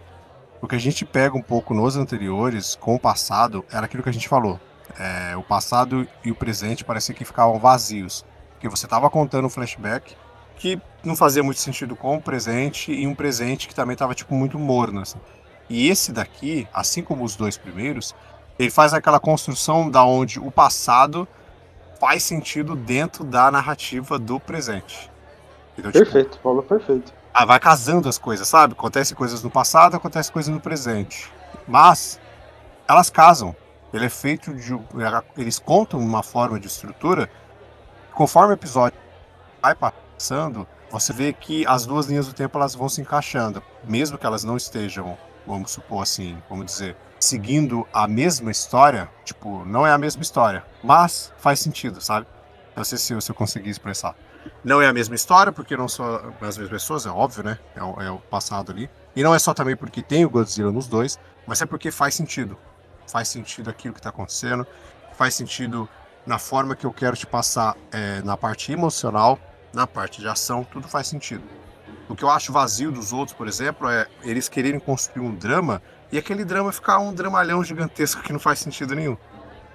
o 0.61 0.69
que 0.69 0.75
a 0.75 0.81
gente 0.81 1.05
pega 1.05 1.37
um 1.37 1.43
pouco 1.43 1.75
nos 1.75 1.97
anteriores 1.97 2.75
com 2.75 2.95
o 2.95 2.99
passado 2.99 3.65
era 3.71 3.87
aquilo 3.87 4.03
que 4.03 4.09
a 4.09 4.13
gente 4.13 4.29
falou. 4.29 4.61
É, 4.99 5.37
o 5.37 5.43
passado 5.43 6.07
e 6.25 6.31
o 6.31 6.35
presente 6.35 6.85
parecia 6.85 7.15
que 7.15 7.25
ficavam 7.25 7.59
vazios, 7.59 8.25
porque 8.53 8.69
você 8.69 8.87
estava 8.87 9.09
contando 9.09 9.47
um 9.47 9.51
flashback 9.51 10.15
que 10.57 10.81
não 11.03 11.17
fazia 11.17 11.43
muito 11.43 11.61
sentido 11.61 11.97
com 11.97 12.17
o 12.17 12.23
presente 12.23 12.93
e 12.93 13.07
um 13.07 13.15
presente 13.15 13.67
que 13.67 13.75
também 13.75 13.95
estava 13.95 14.15
tipo 14.15 14.35
muito 14.35 14.59
morno. 14.59 15.01
Assim. 15.01 15.19
E 15.69 15.89
esse 15.89 16.13
daqui, 16.13 16.69
assim 16.73 17.03
como 17.03 17.25
os 17.25 17.35
dois 17.35 17.57
primeiros, 17.57 18.15
ele 18.59 18.71
faz 18.71 18.93
aquela 18.93 19.19
construção 19.19 19.91
da 19.91 20.05
onde 20.05 20.39
o 20.39 20.51
passado 20.51 21.27
faz 22.03 22.25
sentido 22.25 22.75
dentro 22.75 23.23
da 23.23 23.49
narrativa 23.49 24.19
do 24.19 24.41
presente. 24.41 25.09
Então, 25.79 25.93
perfeito, 25.93 26.33
tipo, 26.33 26.43
falou 26.43 26.61
perfeito. 26.61 27.13
Ah, 27.33 27.45
vai 27.45 27.61
casando 27.61 28.09
as 28.09 28.19
coisas, 28.19 28.49
sabe? 28.49 28.73
Acontece 28.73 29.15
coisas 29.15 29.41
no 29.45 29.49
passado, 29.49 29.95
acontece 29.95 30.33
coisas 30.33 30.53
no 30.53 30.61
presente. 30.61 31.33
Mas 31.67 32.19
elas 32.89 33.09
casam. 33.09 33.55
Ele 33.95 34.07
é 34.07 34.09
feito 34.09 34.53
de. 34.53 34.77
Eles 35.37 35.61
contam 35.61 36.01
uma 36.01 36.25
forma 36.25 36.59
de 36.59 36.67
estrutura. 36.67 37.31
Conforme 38.13 38.55
o 38.55 38.57
episódio 38.57 38.99
vai 39.63 39.77
passando, 39.77 40.67
você 40.91 41.13
vê 41.13 41.33
que 41.33 41.65
as 41.69 41.87
duas 41.87 42.07
linhas 42.07 42.27
do 42.27 42.35
tempo 42.35 42.59
elas 42.59 42.75
vão 42.75 42.89
se 42.89 43.01
encaixando. 43.01 43.63
Mesmo 43.85 44.19
que 44.19 44.27
elas 44.27 44.43
não 44.43 44.57
estejam, 44.57 45.17
vamos 45.47 45.71
supor 45.71 46.03
assim, 46.03 46.41
vamos 46.49 46.67
dizer, 46.67 46.97
seguindo 47.19 47.87
a 47.93 48.07
mesma 48.09 48.51
história, 48.51 49.09
tipo, 49.25 49.65
não 49.65 49.87
é 49.87 49.93
a 49.93 49.99
mesma 49.99 50.23
história, 50.23 50.65
mas 50.83 51.33
faz 51.39 51.61
sentido, 51.61 52.01
sabe? 52.01 52.27
Não 52.75 52.85
sei 52.85 52.99
se, 52.99 53.21
se 53.21 53.31
eu 53.31 53.35
consegui 53.35 53.71
expressar. 53.71 54.15
Não 54.65 54.83
é 54.83 54.89
a 54.89 54.93
mesma 54.93 55.15
história, 55.15 55.53
porque 55.53 55.77
não 55.77 55.89
são 55.89 56.17
as 56.41 56.57
mesmas 56.57 56.69
pessoas, 56.69 57.07
é 57.07 57.11
óbvio, 57.11 57.45
né? 57.45 57.59
É 57.77 57.83
o, 57.83 58.01
é 58.01 58.11
o 58.11 58.19
passado 58.19 58.73
ali. 58.73 58.91
E 59.15 59.23
não 59.23 59.35
é 59.35 59.39
só 59.39 59.55
também 59.55 59.77
porque 59.77 60.03
tem 60.03 60.25
o 60.25 60.31
Godzilla 60.31 60.73
nos 60.73 60.87
dois, 60.87 61.19
mas 61.47 61.63
é 61.63 61.67
porque 61.67 61.91
faz 61.91 62.15
sentido. 62.15 62.57
Faz 63.07 63.29
sentido 63.29 63.71
aquilo 63.71 63.95
que 63.95 64.01
está 64.01 64.11
acontecendo, 64.11 64.67
faz 65.15 65.35
sentido 65.35 65.89
na 66.27 66.39
forma 66.39 66.75
que 66.75 66.87
eu 66.87 66.93
quero 66.93 67.17
te 67.17 67.27
passar 67.27 67.77
é, 67.91 68.23
na 68.23 68.37
parte 68.37 68.73
emocional, 68.73 69.39
na 69.73 69.87
parte 69.87 70.21
de 70.21 70.29
ação, 70.29 70.65
tudo 70.65 70.89
faz 70.89 71.09
sentido. 71.09 71.43
O 72.13 72.15
que 72.15 72.23
eu 72.23 72.31
acho 72.31 72.53
vazio 72.53 72.93
dos 72.93 73.11
outros, 73.11 73.35
por 73.35 73.49
exemplo, 73.49 73.89
é 73.89 74.07
eles 74.23 74.47
quererem 74.47 74.79
construir 74.79 75.25
um 75.25 75.35
drama 75.35 75.81
e 76.13 76.19
aquele 76.19 76.45
drama 76.45 76.71
ficar 76.71 76.99
um 76.99 77.11
dramalhão 77.11 77.65
gigantesco 77.65 78.21
que 78.23 78.35
não 78.35 78.39
faz 78.39 78.59
sentido 78.59 78.95
nenhum. 78.95 79.17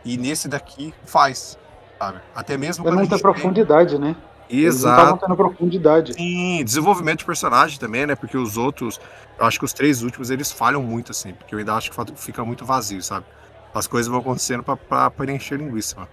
E 0.05 0.17
nesse 0.17 0.47
daqui 0.47 0.93
faz, 1.03 1.57
sabe? 1.97 2.19
Até 2.35 2.55
mesmo 2.55 2.85
tem 2.85 3.19
profundidade, 3.19 3.97
tem... 3.97 3.99
né? 3.99 4.15
Exato. 4.47 5.09
Eles 5.09 5.21
tendo 5.21 5.35
profundidade. 5.35 6.13
Sim, 6.13 6.63
desenvolvimento 6.63 7.19
de 7.19 7.25
personagem 7.25 7.79
também, 7.79 8.05
né? 8.05 8.15
Porque 8.15 8.37
os 8.37 8.55
outros, 8.55 9.01
eu 9.39 9.43
acho 9.43 9.57
que 9.57 9.65
os 9.65 9.73
três 9.73 10.03
últimos 10.03 10.29
eles 10.29 10.51
falham 10.51 10.83
muito, 10.83 11.11
assim, 11.11 11.33
porque 11.33 11.55
eu 11.55 11.59
ainda 11.59 11.73
acho 11.73 11.89
que 11.89 11.97
fica 12.15 12.45
muito 12.45 12.63
vazio, 12.65 13.01
sabe? 13.01 13.25
As 13.73 13.87
coisas 13.87 14.07
vão 14.07 14.19
acontecendo 14.19 14.63
para 14.63 15.09
preencher 15.09 15.57
linguiça. 15.57 15.95
Mano. 15.95 16.09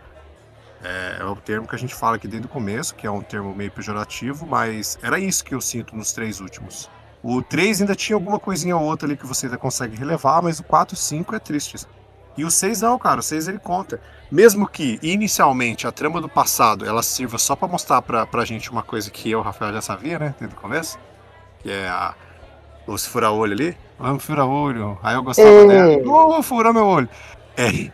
É, 0.85 1.17
é 1.21 1.25
o 1.25 1.35
termo 1.35 1.67
que 1.67 1.75
a 1.75 1.79
gente 1.79 1.95
fala 1.95 2.17
aqui 2.17 2.29
desde 2.29 2.47
o 2.47 2.51
começo, 2.51 2.95
que 2.95 3.07
é 3.07 3.11
um 3.11 3.23
termo 3.23 3.55
meio 3.55 3.71
pejorativo, 3.71 4.47
mas 4.47 4.99
era 5.03 5.19
isso 5.19 5.43
que 5.43 5.55
eu 5.55 5.61
sinto 5.61 5.97
nos 5.97 6.13
três 6.13 6.41
últimos. 6.41 6.91
O 7.23 7.41
3 7.41 7.81
ainda 7.81 7.95
tinha 7.95 8.15
alguma 8.15 8.39
coisinha 8.39 8.77
ou 8.77 8.83
outra 8.83 9.09
ali 9.09 9.17
que 9.17 9.27
você 9.27 9.47
ainda 9.47 9.57
consegue 9.57 9.97
relevar, 9.97 10.43
mas 10.43 10.61
o 10.61 10.63
4 10.63 10.95
e 10.95 10.99
5 10.99 11.35
é 11.35 11.39
triste. 11.39 11.87
E 12.37 12.45
o 12.45 12.51
6 12.51 12.83
não, 12.83 12.99
cara. 12.99 13.21
O 13.21 13.23
6 13.23 13.49
ele 13.49 13.59
conta. 13.59 13.99
Mesmo 14.31 14.69
que 14.69 14.99
inicialmente 15.03 15.87
a 15.87 15.93
trama 15.93 16.21
do 16.21 16.29
passado 16.29 16.85
ela 16.85 17.03
sirva 17.03 17.39
só 17.39 17.57
para 17.57 17.67
mostrar 17.67 18.03
pra, 18.03 18.27
pra 18.27 18.45
gente 18.45 18.71
uma 18.71 18.83
coisa 18.83 19.11
que 19.11 19.31
eu, 19.31 19.41
Rafael, 19.41 19.73
já 19.73 19.81
sabia, 19.81 20.19
né? 20.19 20.35
Desde 20.39 20.55
o 20.55 20.61
começo. 20.61 20.99
Que 21.61 21.71
é 21.71 21.89
a. 21.89 22.15
Os 22.87 23.07
fura-olho 23.07 23.55
ali. 23.55 23.77
Vamos 23.99 24.23
fura-olho. 24.23 24.99
Aí 25.03 25.15
eu 25.15 25.23
gostava 25.23 25.49
é. 25.49 25.67
dela. 25.67 26.03
Oh, 26.07 26.43
furou 26.43 26.75
meu 26.75 26.87
olho. 26.87 27.09
É. 27.57 27.91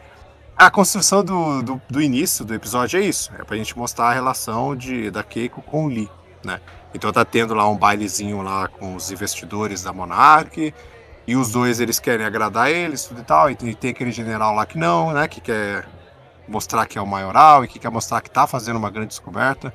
A 0.60 0.70
construção 0.70 1.24
do, 1.24 1.62
do, 1.62 1.82
do, 1.88 2.02
início 2.02 2.44
do 2.44 2.52
episódio 2.52 3.00
é 3.00 3.02
isso. 3.02 3.32
É 3.38 3.42
pra 3.42 3.56
gente 3.56 3.78
mostrar 3.78 4.08
a 4.08 4.12
relação 4.12 4.76
de, 4.76 5.10
da 5.10 5.22
Keiko 5.22 5.62
com 5.62 5.86
o 5.86 5.88
Lee, 5.88 6.10
né? 6.44 6.60
Então 6.92 7.10
tá 7.10 7.24
tendo 7.24 7.54
lá 7.54 7.66
um 7.66 7.78
bailezinho 7.78 8.42
lá 8.42 8.68
com 8.68 8.94
os 8.94 9.10
investidores 9.10 9.82
da 9.82 9.90
Monarch. 9.90 10.74
E 11.26 11.34
os 11.34 11.50
dois 11.50 11.80
eles 11.80 11.98
querem 11.98 12.26
agradar 12.26 12.70
eles, 12.70 13.06
tudo 13.06 13.22
e 13.22 13.24
tal. 13.24 13.50
E 13.50 13.56
tem, 13.56 13.72
tem 13.72 13.90
aquele 13.92 14.12
general 14.12 14.54
lá 14.54 14.66
que 14.66 14.76
não, 14.76 15.14
né? 15.14 15.26
Que 15.26 15.40
quer 15.40 15.88
mostrar 16.46 16.84
que 16.84 16.98
é 16.98 17.00
o 17.00 17.06
maioral 17.06 17.64
e 17.64 17.66
que 17.66 17.78
quer 17.78 17.90
mostrar 17.90 18.20
que 18.20 18.30
tá 18.30 18.46
fazendo 18.46 18.76
uma 18.76 18.90
grande 18.90 19.08
descoberta. 19.08 19.74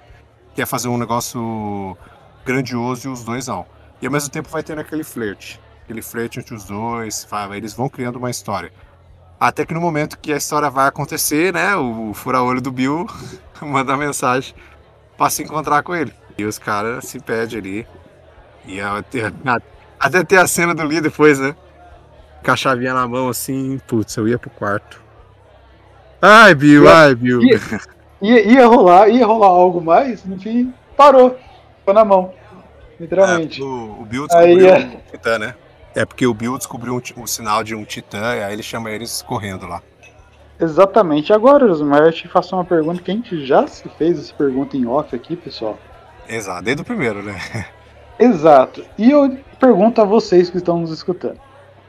Quer 0.54 0.68
fazer 0.68 0.88
um 0.88 1.00
negócio 1.00 1.98
grandioso 2.46 3.08
e 3.08 3.12
os 3.12 3.24
dois 3.24 3.48
não. 3.48 3.66
E 4.00 4.06
ao 4.06 4.12
mesmo 4.12 4.30
tempo 4.30 4.50
vai 4.50 4.62
tendo 4.62 4.82
aquele 4.82 5.04
flerte. 5.04 5.60
Aquele 5.84 6.04
flerte 6.04 6.38
entre 6.38 6.54
os 6.54 6.64
dois. 6.64 7.28
Eles 7.56 7.74
vão 7.74 7.90
criando 7.90 8.18
uma 8.18 8.30
história. 8.30 8.72
Até 9.46 9.64
que 9.64 9.76
no 9.76 9.80
momento 9.80 10.18
que 10.18 10.34
a 10.34 10.38
história 10.38 10.72
vai 10.72 10.88
acontecer, 10.88 11.54
né? 11.54 11.76
O 11.76 12.16
fura-olho 12.16 12.60
do 12.60 12.72
Bill 12.72 13.06
manda 13.62 13.96
mensagem 13.96 14.56
para 15.16 15.30
se 15.30 15.44
encontrar 15.44 15.84
com 15.84 15.94
ele. 15.94 16.12
E 16.36 16.44
os 16.46 16.58
caras 16.58 17.06
se 17.06 17.20
pedem 17.20 17.60
ali. 17.60 17.88
E 18.66 18.82
até, 18.82 19.32
até 20.00 20.24
ter 20.24 20.38
a 20.38 20.48
cena 20.48 20.74
do 20.74 20.84
Lee 20.84 21.00
depois, 21.00 21.38
né? 21.38 21.56
Com 22.44 22.52
a 22.52 22.56
chavinha 22.56 22.96
na 22.96 23.08
mão 23.08 23.30
assim, 23.30 23.80
putz, 23.88 24.18
eu 24.18 24.28
ia 24.28 24.40
pro 24.40 24.50
quarto. 24.50 25.00
Ai, 26.20 26.56
Bill, 26.56 26.86
ia, 26.86 26.98
ai, 26.98 27.14
Bill. 27.14 27.44
Ia, 27.44 27.60
ia, 28.24 28.52
ia, 28.52 28.66
rolar, 28.66 29.10
ia 29.10 29.28
rolar 29.28 29.50
algo 29.50 29.80
mais, 29.80 30.26
no 30.26 30.40
fim, 30.40 30.74
parou. 30.98 31.38
Ficou 31.78 31.94
na 31.94 32.04
mão. 32.04 32.34
Literalmente. 33.00 33.62
É, 33.62 33.64
o, 33.64 34.02
o 34.02 34.06
Bill 34.06 34.26
descobriu 34.26 34.74
aí, 34.74 34.86
um 34.86 35.12
titã, 35.12 35.38
né? 35.38 35.56
É 35.96 36.06
porque 36.06 36.28
o 36.28 36.34
Bill 36.34 36.58
descobriu 36.58 36.94
um, 36.94 37.22
um, 37.22 37.26
sinal 37.26 37.64
de 37.64 37.74
um 37.74 37.86
titã, 37.86 38.36
e 38.36 38.44
aí 38.44 38.54
ele 38.54 38.62
chama 38.62 38.92
eles 38.92 39.22
correndo 39.22 39.66
lá. 39.66 39.82
Exatamente. 40.60 41.32
Agora, 41.32 41.66
Osmar, 41.66 42.04
eu 42.04 42.12
te 42.12 42.28
faço 42.28 42.56
uma 42.56 42.66
pergunta 42.66 43.02
que 43.02 43.10
a 43.10 43.14
gente 43.14 43.46
já 43.46 43.66
se 43.66 43.88
fez 43.90 44.20
essa 44.20 44.34
pergunta 44.34 44.76
em 44.76 44.86
off 44.86 45.16
aqui, 45.16 45.36
pessoal. 45.36 45.80
Exato, 46.28 46.64
desde 46.64 46.82
o 46.82 46.86
primeiro, 46.86 47.24
né? 47.24 47.40
Exato. 48.20 48.84
E 48.98 49.10
eu 49.10 49.38
pergunto 49.60 50.02
a 50.02 50.06
vocês 50.06 50.50
que 50.50 50.58
estão 50.58 50.80
nos 50.80 50.92
escutando. 50.92 51.40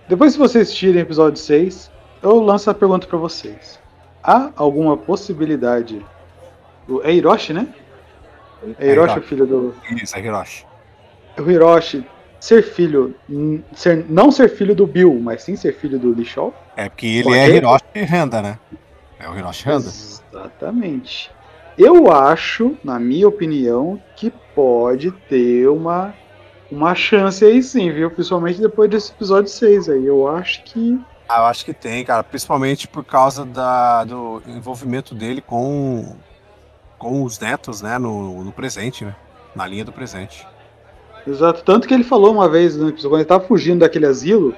Depois 0.09 0.35
que 0.35 0.39
vocês 0.39 0.69
assistirem 0.69 1.03
o 1.03 1.05
episódio 1.05 1.39
6, 1.39 1.91
eu 2.23 2.41
lanço 2.41 2.71
a 2.71 2.75
pergunta 2.75 3.07
para 3.07 3.19
vocês. 3.19 3.81
Há 4.23 4.51
alguma 4.57 4.97
possibilidade 4.97 6.05
é 7.03 7.13
Hiroshi, 7.13 7.53
né? 7.53 7.67
É 8.79 8.93
Hiroshi, 8.93 9.19
o 9.19 9.23
filho 9.23 9.47
do 9.47 9.75
Isso, 9.91 10.17
é 10.17 10.21
Hiroshi. 10.21 10.67
O 11.39 11.51
Hiroshi 11.51 12.07
ser 12.41 12.63
filho, 12.63 13.15
ser, 13.75 14.05
não 14.09 14.31
ser 14.31 14.49
filho 14.49 14.75
do 14.75 14.87
Bill, 14.87 15.19
mas 15.21 15.43
sim 15.43 15.57
ser 15.57 15.75
filho 15.75 15.99
do 15.99 16.15
Lee 16.15 16.25
Shaw? 16.25 16.55
É 16.77 16.89
porque 16.89 17.07
ele 17.07 17.35
é 17.35 17.49
Hiroshi 17.49 17.85
Renda, 17.95 18.43
né? 18.43 18.59
É 19.19 19.29
o 19.29 19.37
Hiroshi 19.37 19.65
Renda. 19.65 19.87
Exatamente. 19.87 21.31
Eu 21.79 22.11
acho, 22.11 22.77
na 22.83 22.99
minha 22.99 23.29
opinião, 23.29 24.01
que 24.17 24.31
pode 24.55 25.11
ter 25.11 25.69
uma, 25.69 26.15
uma 26.71 26.95
chance 26.95 27.45
aí 27.45 27.63
sim, 27.63 27.91
viu? 27.91 28.11
Principalmente 28.11 28.61
depois 28.61 28.91
desse 28.91 29.13
episódio 29.13 29.51
6 29.51 29.91
aí. 29.91 30.07
Eu 30.07 30.27
acho 30.27 30.63
que. 30.65 30.99
Ah, 31.29 31.41
eu 31.41 31.45
acho 31.45 31.65
que 31.65 31.75
tem, 31.75 32.05
cara. 32.05 32.25
Principalmente 32.25 32.89
por 32.89 33.05
causa 33.05 33.45
da, 33.45 34.05
do 34.05 34.43
envolvimento 34.47 35.15
dele 35.15 35.43
com, 35.43 36.17
com 36.99 37.23
os 37.23 37.39
netos, 37.39 37.83
né? 37.83 37.99
No, 37.99 38.43
no 38.43 38.53
presente, 38.53 39.05
né? 39.05 39.15
Na 39.55 39.67
linha 39.67 39.85
do 39.85 39.93
presente. 39.93 40.47
Exato. 41.27 41.63
Tanto 41.63 41.89
que 41.89 41.95
ele 41.95 42.05
falou 42.05 42.33
uma 42.33 42.49
vez 42.49 42.77
no 42.77 42.89
episódio, 42.89 43.11
quando 43.11 43.21
ele 43.21 43.29
tava 43.29 43.45
fugindo 43.47 43.81
daquele 43.81 44.07
asilo, 44.07 44.55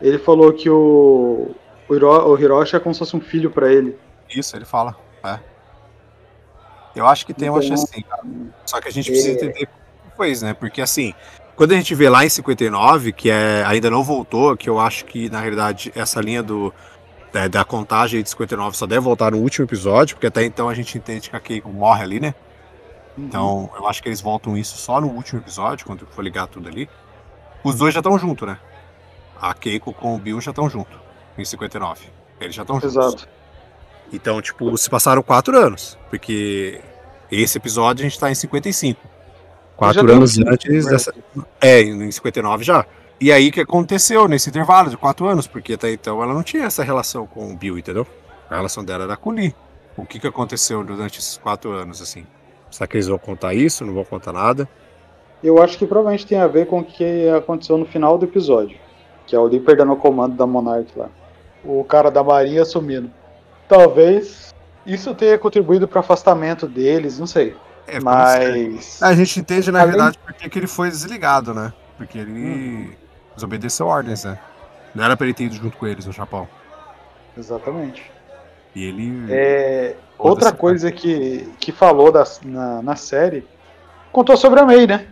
ele 0.00 0.18
falou 0.18 0.52
que 0.52 0.68
o, 0.68 1.50
o, 1.88 1.94
Hiro, 1.94 2.08
o 2.08 2.38
Hiroshi 2.38 2.76
é 2.76 2.80
como 2.80 2.94
se 2.94 2.98
fosse 2.98 3.16
um 3.16 3.20
filho 3.20 3.50
para 3.50 3.72
ele. 3.72 3.96
Isso, 4.28 4.56
ele 4.56 4.64
fala. 4.64 4.96
É. 5.24 5.38
Eu 6.94 7.06
acho 7.06 7.26
que 7.26 7.34
tem 7.34 7.48
uma 7.48 7.62
chance 7.62 7.86
sim, 7.86 8.02
cara. 8.02 8.22
Só 8.64 8.80
que 8.80 8.88
a 8.88 8.90
gente 8.92 9.10
precisa 9.10 9.30
é. 9.30 9.32
entender 9.32 9.68
depois, 10.04 10.42
né? 10.42 10.54
Porque 10.54 10.80
assim, 10.80 11.14
quando 11.54 11.72
a 11.72 11.76
gente 11.76 11.94
vê 11.94 12.08
lá 12.08 12.24
em 12.24 12.28
59, 12.28 13.12
que 13.12 13.30
é, 13.30 13.64
ainda 13.66 13.90
não 13.90 14.02
voltou, 14.02 14.56
que 14.56 14.68
eu 14.68 14.78
acho 14.78 15.04
que 15.04 15.30
na 15.30 15.40
realidade 15.40 15.92
essa 15.94 16.20
linha 16.20 16.42
do, 16.42 16.72
da, 17.32 17.48
da 17.48 17.64
contagem 17.64 18.22
de 18.22 18.30
59 18.30 18.76
só 18.76 18.86
deve 18.86 19.00
voltar 19.00 19.32
no 19.32 19.38
último 19.38 19.66
episódio, 19.66 20.16
porque 20.16 20.26
até 20.26 20.44
então 20.44 20.68
a 20.68 20.74
gente 20.74 20.96
entende 20.96 21.28
que 21.28 21.36
a 21.36 21.40
Keiko 21.40 21.70
morre 21.70 22.02
ali, 22.02 22.20
né? 22.20 22.34
Uhum. 23.16 23.24
Então 23.24 23.70
eu 23.76 23.86
acho 23.86 24.02
que 24.02 24.08
eles 24.08 24.20
voltam 24.20 24.56
isso 24.56 24.76
só 24.76 25.00
no 25.00 25.08
último 25.08 25.40
episódio, 25.40 25.86
quando 25.86 26.06
for 26.06 26.22
ligar 26.22 26.46
tudo 26.46 26.68
ali. 26.68 26.88
Os 27.64 27.76
dois 27.76 27.92
já 27.92 28.00
estão 28.00 28.18
juntos, 28.18 28.46
né? 28.46 28.58
A 29.40 29.52
Keiko 29.52 29.92
com 29.92 30.14
o 30.14 30.18
Bill 30.18 30.40
já 30.40 30.50
estão 30.50 30.68
juntos, 30.68 30.96
em 31.36 31.44
59. 31.44 32.06
Eles 32.40 32.54
já 32.54 32.62
estão 32.62 32.80
juntos. 32.80 32.96
Exato. 32.96 33.28
Então, 34.12 34.40
tipo, 34.40 34.76
se 34.76 34.88
passaram 34.88 35.22
quatro 35.22 35.58
anos, 35.58 35.98
porque 36.08 36.80
esse 37.30 37.58
episódio 37.58 38.04
a 38.04 38.08
gente 38.08 38.18
tá 38.18 38.30
em 38.30 38.34
55. 38.34 39.00
Quatro 39.76 40.10
anos 40.10 40.38
antes 40.38 40.86
dessa. 40.86 41.12
É, 41.60 41.80
em 41.80 42.10
59 42.10 42.64
já. 42.64 42.86
E 43.20 43.32
aí 43.32 43.48
o 43.48 43.52
que 43.52 43.60
aconteceu 43.60 44.28
nesse 44.28 44.48
intervalo 44.48 44.90
de 44.90 44.96
quatro 44.96 45.26
anos? 45.26 45.46
Porque 45.46 45.74
até 45.74 45.92
então 45.92 46.22
ela 46.22 46.32
não 46.34 46.42
tinha 46.42 46.64
essa 46.64 46.82
relação 46.84 47.26
com 47.26 47.52
o 47.52 47.56
Bill, 47.56 47.78
entendeu? 47.78 48.06
A 48.48 48.56
relação 48.56 48.84
dela 48.84 49.04
era 49.04 49.16
com 49.16 49.30
o 49.30 49.32
Lee. 49.32 49.54
O 49.96 50.04
que, 50.04 50.18
que 50.18 50.26
aconteceu 50.26 50.84
durante 50.84 51.18
esses 51.18 51.38
quatro 51.38 51.72
anos, 51.72 52.02
assim? 52.02 52.26
Será 52.70 52.86
que 52.86 52.96
eles 52.96 53.08
vão 53.08 53.18
contar 53.18 53.54
isso? 53.54 53.84
Não 53.84 53.94
vão 53.94 54.04
contar 54.04 54.32
nada? 54.32 54.68
Eu 55.42 55.62
acho 55.62 55.78
que 55.78 55.86
provavelmente 55.86 56.26
tem 56.26 56.38
a 56.38 56.46
ver 56.46 56.66
com 56.66 56.80
o 56.80 56.84
que 56.84 57.28
aconteceu 57.28 57.76
no 57.78 57.86
final 57.86 58.18
do 58.18 58.24
episódio. 58.24 58.78
Que 59.26 59.34
é 59.34 59.38
o 59.38 59.44
Lee 59.44 59.60
perdendo 59.60 59.92
o 59.92 59.96
comando 59.96 60.36
da 60.36 60.46
Monarch 60.46 60.92
lá. 60.96 61.08
O 61.64 61.84
cara 61.84 62.10
da 62.10 62.22
Marinha 62.22 62.62
assumindo. 62.62 63.10
Talvez 63.68 64.54
isso 64.84 65.14
tenha 65.14 65.36
contribuído 65.38 65.88
para 65.88 65.98
o 65.98 66.00
afastamento 66.00 66.66
deles, 66.66 67.18
não 67.18 67.26
sei. 67.26 67.56
É, 67.86 68.00
mas. 68.00 69.02
A 69.02 69.14
gente 69.14 69.40
entende, 69.40 69.70
na 69.70 69.80
Além... 69.80 69.92
verdade, 69.92 70.18
porque 70.24 70.48
que 70.48 70.58
ele 70.58 70.66
foi 70.66 70.88
desligado, 70.88 71.52
né? 71.52 71.72
Porque 71.96 72.18
ele 72.18 72.32
hum. 72.32 72.90
desobedeceu 73.34 73.86
ordens, 73.86 74.24
né? 74.24 74.38
Não 74.94 75.04
era 75.04 75.16
para 75.16 75.26
ele 75.26 75.34
ter 75.34 75.44
ido 75.44 75.56
junto 75.56 75.76
com 75.76 75.86
eles 75.86 76.06
no 76.06 76.12
Japão. 76.12 76.48
Exatamente. 77.36 78.10
E 78.74 78.84
ele. 78.84 79.26
É... 79.28 79.96
Outra 80.18 80.52
coisa 80.52 80.90
que, 80.90 81.52
que 81.60 81.72
falou 81.72 82.10
da, 82.10 82.24
na, 82.42 82.82
na 82.82 82.96
série 82.96 83.46
contou 84.12 84.36
sobre 84.36 84.60
a 84.60 84.64
May, 84.64 84.86
né? 84.86 85.06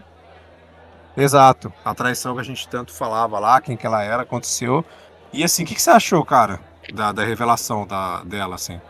Exato. 1.17 1.73
A 1.85 1.95
traição 1.95 2.35
que 2.35 2.41
a 2.41 2.45
gente 2.45 2.69
tanto 2.69 2.93
falava 2.93 3.39
lá, 3.39 3.61
quem 3.61 3.77
que 3.77 3.87
ela 3.87 4.03
era, 4.03 4.23
aconteceu. 4.23 4.85
E 5.33 5.45
assim, 5.45 5.63
o 5.63 5.67
que, 5.67 5.75
que 5.75 5.83
você 5.83 5.91
achou, 5.91 6.25
cara? 6.25 6.59
da, 6.93 7.13
da 7.13 7.25
revelação 7.25 7.87
da, 7.87 8.23
dela, 8.25 8.57
assim. 8.57 8.81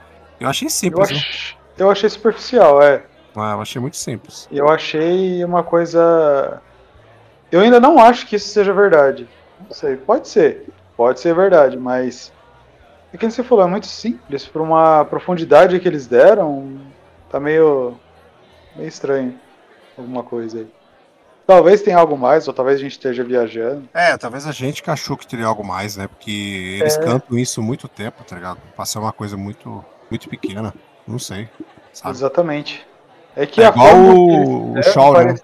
Eu 0.41 0.49
achei 0.49 0.69
simples. 0.69 1.11
Eu, 1.11 1.17
ach... 1.17 1.57
eu 1.79 1.91
achei 1.91 2.09
superficial, 2.09 2.83
é. 2.83 3.05
Ah, 3.37 3.53
eu 3.53 3.61
achei 3.61 3.81
muito 3.81 3.97
simples. 3.97 4.49
Eu 4.51 4.69
achei 4.69 5.45
uma 5.45 5.63
coisa. 5.63 6.61
Eu 7.51 7.61
ainda 7.61 7.79
não 7.79 7.99
acho 7.99 8.27
que 8.27 8.37
isso 8.37 8.49
seja 8.49 8.73
verdade. 8.73 9.29
Não 9.61 9.71
sei, 9.71 9.97
pode 9.97 10.29
ser. 10.29 10.67
Pode 10.97 11.21
ser 11.21 11.35
verdade, 11.35 11.77
mas. 11.77 12.33
É 13.15 13.17
que 13.17 13.31
você 13.31 13.45
falou, 13.45 13.65
é 13.65 13.69
muito 13.69 13.87
simples. 13.87 14.45
Por 14.45 14.61
uma 14.61 15.05
profundidade 15.05 15.79
que 15.79 15.87
eles 15.87 16.09
deram, 16.09 16.81
tá 17.31 17.39
meio. 17.39 17.95
meio 18.75 18.89
estranho. 18.89 19.39
Alguma 19.97 20.25
coisa 20.25 20.59
aí. 20.59 20.67
Talvez 21.47 21.81
tenha 21.81 21.97
algo 21.97 22.17
mais, 22.19 22.49
ou 22.49 22.55
talvez 22.55 22.79
a 22.81 22.83
gente 22.83 22.93
esteja 22.93 23.23
viajando. 23.23 23.89
É, 23.95 24.17
talvez 24.17 24.47
a 24.49 24.51
gente 24.53 24.83
que 24.83 24.91
achou 24.91 25.17
que 25.17 25.27
teria 25.27 25.47
algo 25.47 25.63
mais, 25.63 25.97
né? 25.97 26.09
Porque 26.09 26.79
eles 26.81 26.97
é. 26.97 27.05
cantam 27.05 27.39
isso 27.39 27.63
muito 27.63 27.87
tempo, 27.87 28.25
tá 28.25 28.35
ligado? 28.35 28.59
Passar 28.75 28.99
uma 28.99 29.13
coisa 29.13 29.37
muito, 29.37 29.85
muito 30.11 30.29
pequena. 30.29 30.75
Não 31.07 31.19
sei. 31.19 31.49
Sabe? 31.93 32.11
Exatamente. 32.17 32.85
É 33.37 33.47
que 33.47 33.63
É 33.63 33.67
a 33.67 33.69
igual 33.69 33.89
forma 33.91 34.15
o- 34.15 34.73
o 34.79 34.83
Shaw, 34.83 35.25
né? 35.25 35.35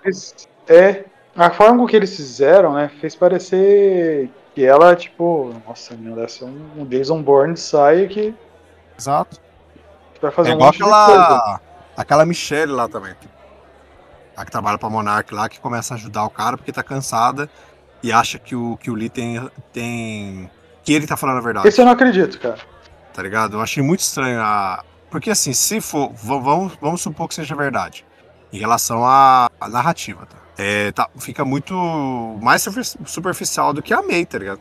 É, 0.66 1.04
a 1.36 1.50
forma 1.50 1.86
que 1.86 1.94
eles 1.94 2.16
fizeram, 2.16 2.72
né, 2.72 2.90
fez 3.00 3.14
parecer 3.14 4.28
que 4.54 4.64
ela, 4.64 4.94
tipo, 4.96 5.54
nossa, 5.66 5.94
meu, 5.94 6.14
deve 6.14 6.28
ser 6.30 6.44
um, 6.44 6.70
um 6.78 6.84
Jason 6.86 7.22
Bourne 7.22 7.56
saia 7.56 8.06
que 8.08 8.34
Exato. 8.98 9.40
vai 10.20 10.30
fazer 10.30 10.50
É 10.50 10.52
um 10.52 10.56
igual 10.56 10.68
monte 10.68 10.76
de 10.78 10.82
coisa. 10.82 10.96
aquela, 10.96 11.60
aquela 11.96 12.26
Michelle 12.26 12.72
lá 12.72 12.88
também. 12.88 13.14
A 14.36 14.44
que 14.44 14.50
trabalha 14.50 14.78
pra 14.78 14.88
Monark 14.88 15.32
lá, 15.34 15.48
que 15.48 15.60
começa 15.60 15.94
a 15.94 15.96
ajudar 15.96 16.24
o 16.24 16.30
cara 16.30 16.56
porque 16.56 16.72
tá 16.72 16.82
cansada 16.82 17.48
e 18.02 18.10
acha 18.12 18.38
que 18.38 18.56
o, 18.56 18.76
que 18.78 18.90
o 18.90 18.94
Lee 18.94 19.10
tem, 19.10 19.50
tem. 19.72 20.50
que 20.82 20.92
ele 20.94 21.06
tá 21.06 21.16
falando 21.16 21.38
a 21.38 21.42
verdade. 21.42 21.68
Esse 21.68 21.80
eu 21.80 21.84
não 21.84 21.92
acredito, 21.92 22.38
cara. 22.40 22.58
tá 23.12 23.22
ligado? 23.22 23.56
Eu 23.56 23.60
achei 23.60 23.82
muito 23.82 24.00
estranho 24.00 24.40
a. 24.40 24.82
Porque 25.10 25.30
assim, 25.30 25.52
se 25.52 25.80
for. 25.80 26.10
Vamos, 26.14 26.72
vamos 26.80 27.02
supor 27.02 27.28
que 27.28 27.34
seja 27.34 27.54
verdade. 27.54 28.06
Em 28.52 28.58
relação 28.58 29.04
à, 29.04 29.50
à 29.60 29.68
narrativa, 29.68 30.24
tá? 30.26 30.38
É, 30.62 30.92
tá? 30.92 31.08
Fica 31.18 31.42
muito 31.42 31.74
mais 32.42 32.60
superfi- 32.60 32.98
superficial 33.06 33.72
do 33.72 33.80
que 33.80 33.94
a 33.94 34.02
May, 34.02 34.26
tá 34.26 34.36
ligado? 34.36 34.60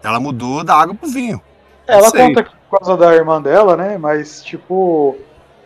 Ela 0.00 0.20
mudou 0.20 0.62
da 0.62 0.76
água 0.76 0.94
pro 0.94 1.08
vinho. 1.08 1.40
Ela 1.88 2.08
Sei. 2.08 2.20
conta 2.20 2.44
que 2.44 2.50
por 2.70 2.78
causa 2.78 2.96
da 2.96 3.12
irmã 3.12 3.42
dela, 3.42 3.76
né? 3.76 3.98
Mas, 3.98 4.44
tipo. 4.44 5.16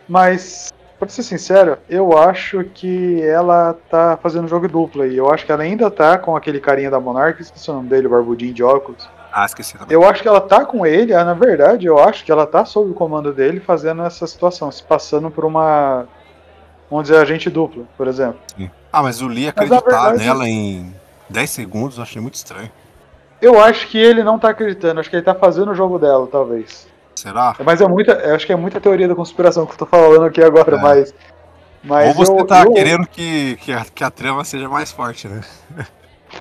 Mas, 0.07 0.73
pra 0.97 1.07
ser 1.07 1.21
sincero, 1.21 1.77
eu 1.87 2.17
acho 2.17 2.63
que 2.63 3.21
ela 3.21 3.77
tá 3.87 4.17
fazendo 4.21 4.47
jogo 4.47 4.67
duplo 4.67 5.03
aí. 5.03 5.15
Eu 5.15 5.31
acho 5.31 5.45
que 5.45 5.51
ela 5.51 5.61
ainda 5.61 5.91
tá 5.91 6.17
com 6.17 6.35
aquele 6.35 6.59
carinha 6.59 6.89
da 6.89 6.99
Monarca, 6.99 7.43
esqueci 7.43 7.69
o 7.69 7.75
nome 7.75 7.87
dele, 7.87 8.07
o 8.07 8.09
barbudinho 8.09 8.55
de 8.55 8.63
óculos. 8.63 9.07
Ah, 9.31 9.45
esqueci 9.45 9.77
também. 9.77 9.93
Eu 9.93 10.03
acho 10.03 10.23
que 10.23 10.27
ela 10.27 10.41
tá 10.41 10.65
com 10.65 10.83
ele, 10.83 11.13
ah, 11.13 11.23
na 11.23 11.35
verdade, 11.35 11.85
eu 11.85 11.99
acho 11.99 12.25
que 12.25 12.31
ela 12.31 12.47
tá 12.47 12.65
sob 12.65 12.89
o 12.89 12.93
comando 12.95 13.31
dele 13.31 13.59
fazendo 13.59 14.01
essa 14.03 14.25
situação, 14.25 14.71
se 14.71 14.81
passando 14.81 15.29
por 15.29 15.45
uma. 15.45 16.07
Vamos 16.89 17.07
dizer, 17.07 17.19
agente 17.19 17.49
dupla, 17.49 17.83
por 17.97 18.07
exemplo. 18.07 18.39
Ah, 18.91 19.01
mas 19.01 19.21
o 19.21 19.27
Lee 19.27 19.47
acreditar 19.49 19.81
verdade- 19.81 20.17
nela 20.23 20.47
em 20.47 20.93
10 21.29 21.49
segundos 21.49 21.97
eu 21.97 22.03
achei 22.03 22.21
muito 22.21 22.35
estranho. 22.35 22.71
Eu 23.41 23.59
acho 23.61 23.87
que 23.87 23.97
ele 23.97 24.23
não 24.23 24.39
tá 24.39 24.49
acreditando, 24.49 24.99
acho 24.99 25.09
que 25.09 25.15
ele 25.15 25.23
tá 25.23 25.35
fazendo 25.35 25.71
o 25.71 25.75
jogo 25.75 25.99
dela, 25.99 26.27
talvez. 26.27 26.87
Será? 27.15 27.55
Mas 27.63 27.81
é 27.81 27.87
muita. 27.87 28.11
Eu 28.13 28.35
acho 28.35 28.45
que 28.45 28.53
é 28.53 28.55
muita 28.55 28.79
teoria 28.79 29.07
da 29.07 29.15
conspiração 29.15 29.65
que 29.65 29.73
eu 29.73 29.77
tô 29.77 29.85
falando 29.85 30.25
aqui 30.25 30.41
agora, 30.43 30.77
É. 30.77 30.81
mas. 30.81 31.13
Mas 31.83 32.07
Ou 32.09 32.13
você 32.15 32.31
eu, 32.31 32.45
tá 32.47 32.63
eu- 32.63 32.73
querendo 32.73 33.05
que, 33.07 33.57
que, 33.57 33.71
a, 33.71 33.85
que 33.85 34.03
a 34.03 34.09
trama 34.09 34.43
seja 34.43 34.67
mais 34.67 34.91
forte, 34.91 35.27
né? 35.27 35.41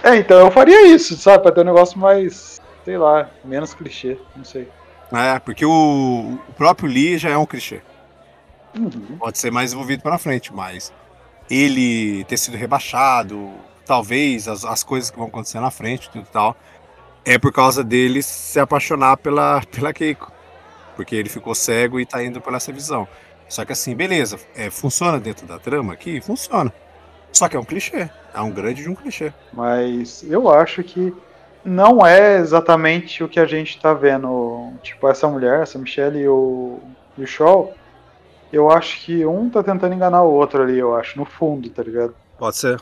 É, 0.03 0.17
então 0.17 0.39
eu 0.41 0.51
faria 0.51 0.87
isso, 0.89 1.17
sabe? 1.17 1.43
Pra 1.45 1.53
ter 1.53 1.61
um 1.61 1.65
negócio 1.65 1.99
mais. 1.99 2.61
Sei 2.85 2.99
lá, 2.99 3.29
menos 3.45 3.75
clichê, 3.75 4.19
não 4.35 4.45
sei. 4.45 4.69
É, 5.13 5.39
porque 5.39 5.65
o, 5.65 5.71
o 6.49 6.53
próprio 6.55 6.89
Lee 6.89 7.17
já 7.19 7.31
é 7.31 7.37
um 7.37 7.47
clichê. 7.47 7.81
Uhum. 8.77 9.19
pode 9.19 9.39
ser 9.39 9.51
mais 9.51 9.73
envolvido 9.73 10.03
pra 10.03 10.19
frente, 10.19 10.53
mas 10.53 10.93
ele 11.51 12.25
ter 12.25 12.37
sido 12.37 12.57
rebaixado, 12.57 13.53
talvez 13.85 14.49
as, 14.49 14.65
as 14.65 14.83
coisas 14.83 15.11
que 15.11 15.19
vão 15.19 15.29
acontecer 15.29 15.61
na 15.61 15.71
frente, 15.71 16.11
tudo 16.11 16.27
e 16.29 16.33
tal, 16.33 16.57
é 17.25 17.39
por 17.39 17.53
causa 17.53 17.83
dele 17.83 18.23
se 18.23 18.59
apaixonar 18.59 19.17
pela, 19.17 19.63
pela 19.71 19.93
Keiko. 19.93 20.33
Porque 20.97 21.17
ele 21.17 21.29
ficou 21.29 21.55
cego 21.55 21.99
e 21.99 22.07
tá 22.07 22.23
indo 22.23 22.41
por 22.41 22.55
essa 22.55 22.73
visão. 22.73 23.09
Só 23.49 23.65
que 23.65 23.73
assim, 23.73 23.95
beleza, 23.95 24.39
é, 24.55 24.71
funciona 24.71 25.19
dentro 25.19 25.47
da 25.47 25.59
trama 25.59 25.93
aqui? 25.93 26.21
Funciona. 26.21 26.73
Só 27.33 27.49
que 27.49 27.57
é 27.57 27.61
um 27.61 27.65
clichê. 27.65 28.09
É 28.33 28.41
um 28.41 28.51
grande 28.51 28.83
de 28.83 28.89
um 28.89 28.95
clichê. 28.95 29.33
Mas 29.53 30.25
eu 30.29 30.49
acho 30.51 30.83
que 30.85 31.13
não 31.65 32.07
é 32.07 32.37
exatamente 32.37 33.25
o 33.25 33.29
que 33.29 33.41
a 33.41 33.47
gente 33.47 33.81
tá 33.81 33.93
vendo. 33.93 34.73
Tipo, 34.83 35.09
essa 35.09 35.27
mulher, 35.27 35.63
essa 35.63 35.79
Michelle 35.79 36.21
e 36.21 36.29
o, 36.29 36.79
e 37.19 37.25
o 37.25 37.27
Shaw. 37.27 37.75
Eu 38.55 38.71
acho 38.71 39.01
que 39.05 39.27
um 39.27 39.51
tá 39.51 39.63
tentando 39.63 39.95
enganar 39.95 40.23
o 40.23 40.33
outro 40.33 40.63
ali, 40.63 40.79
eu 40.79 40.95
acho, 40.95 41.19
no 41.19 41.25
fundo, 41.25 41.69
tá 41.71 41.83
ligado? 41.83 42.15
Pode 42.39 42.57
ser. 42.57 42.81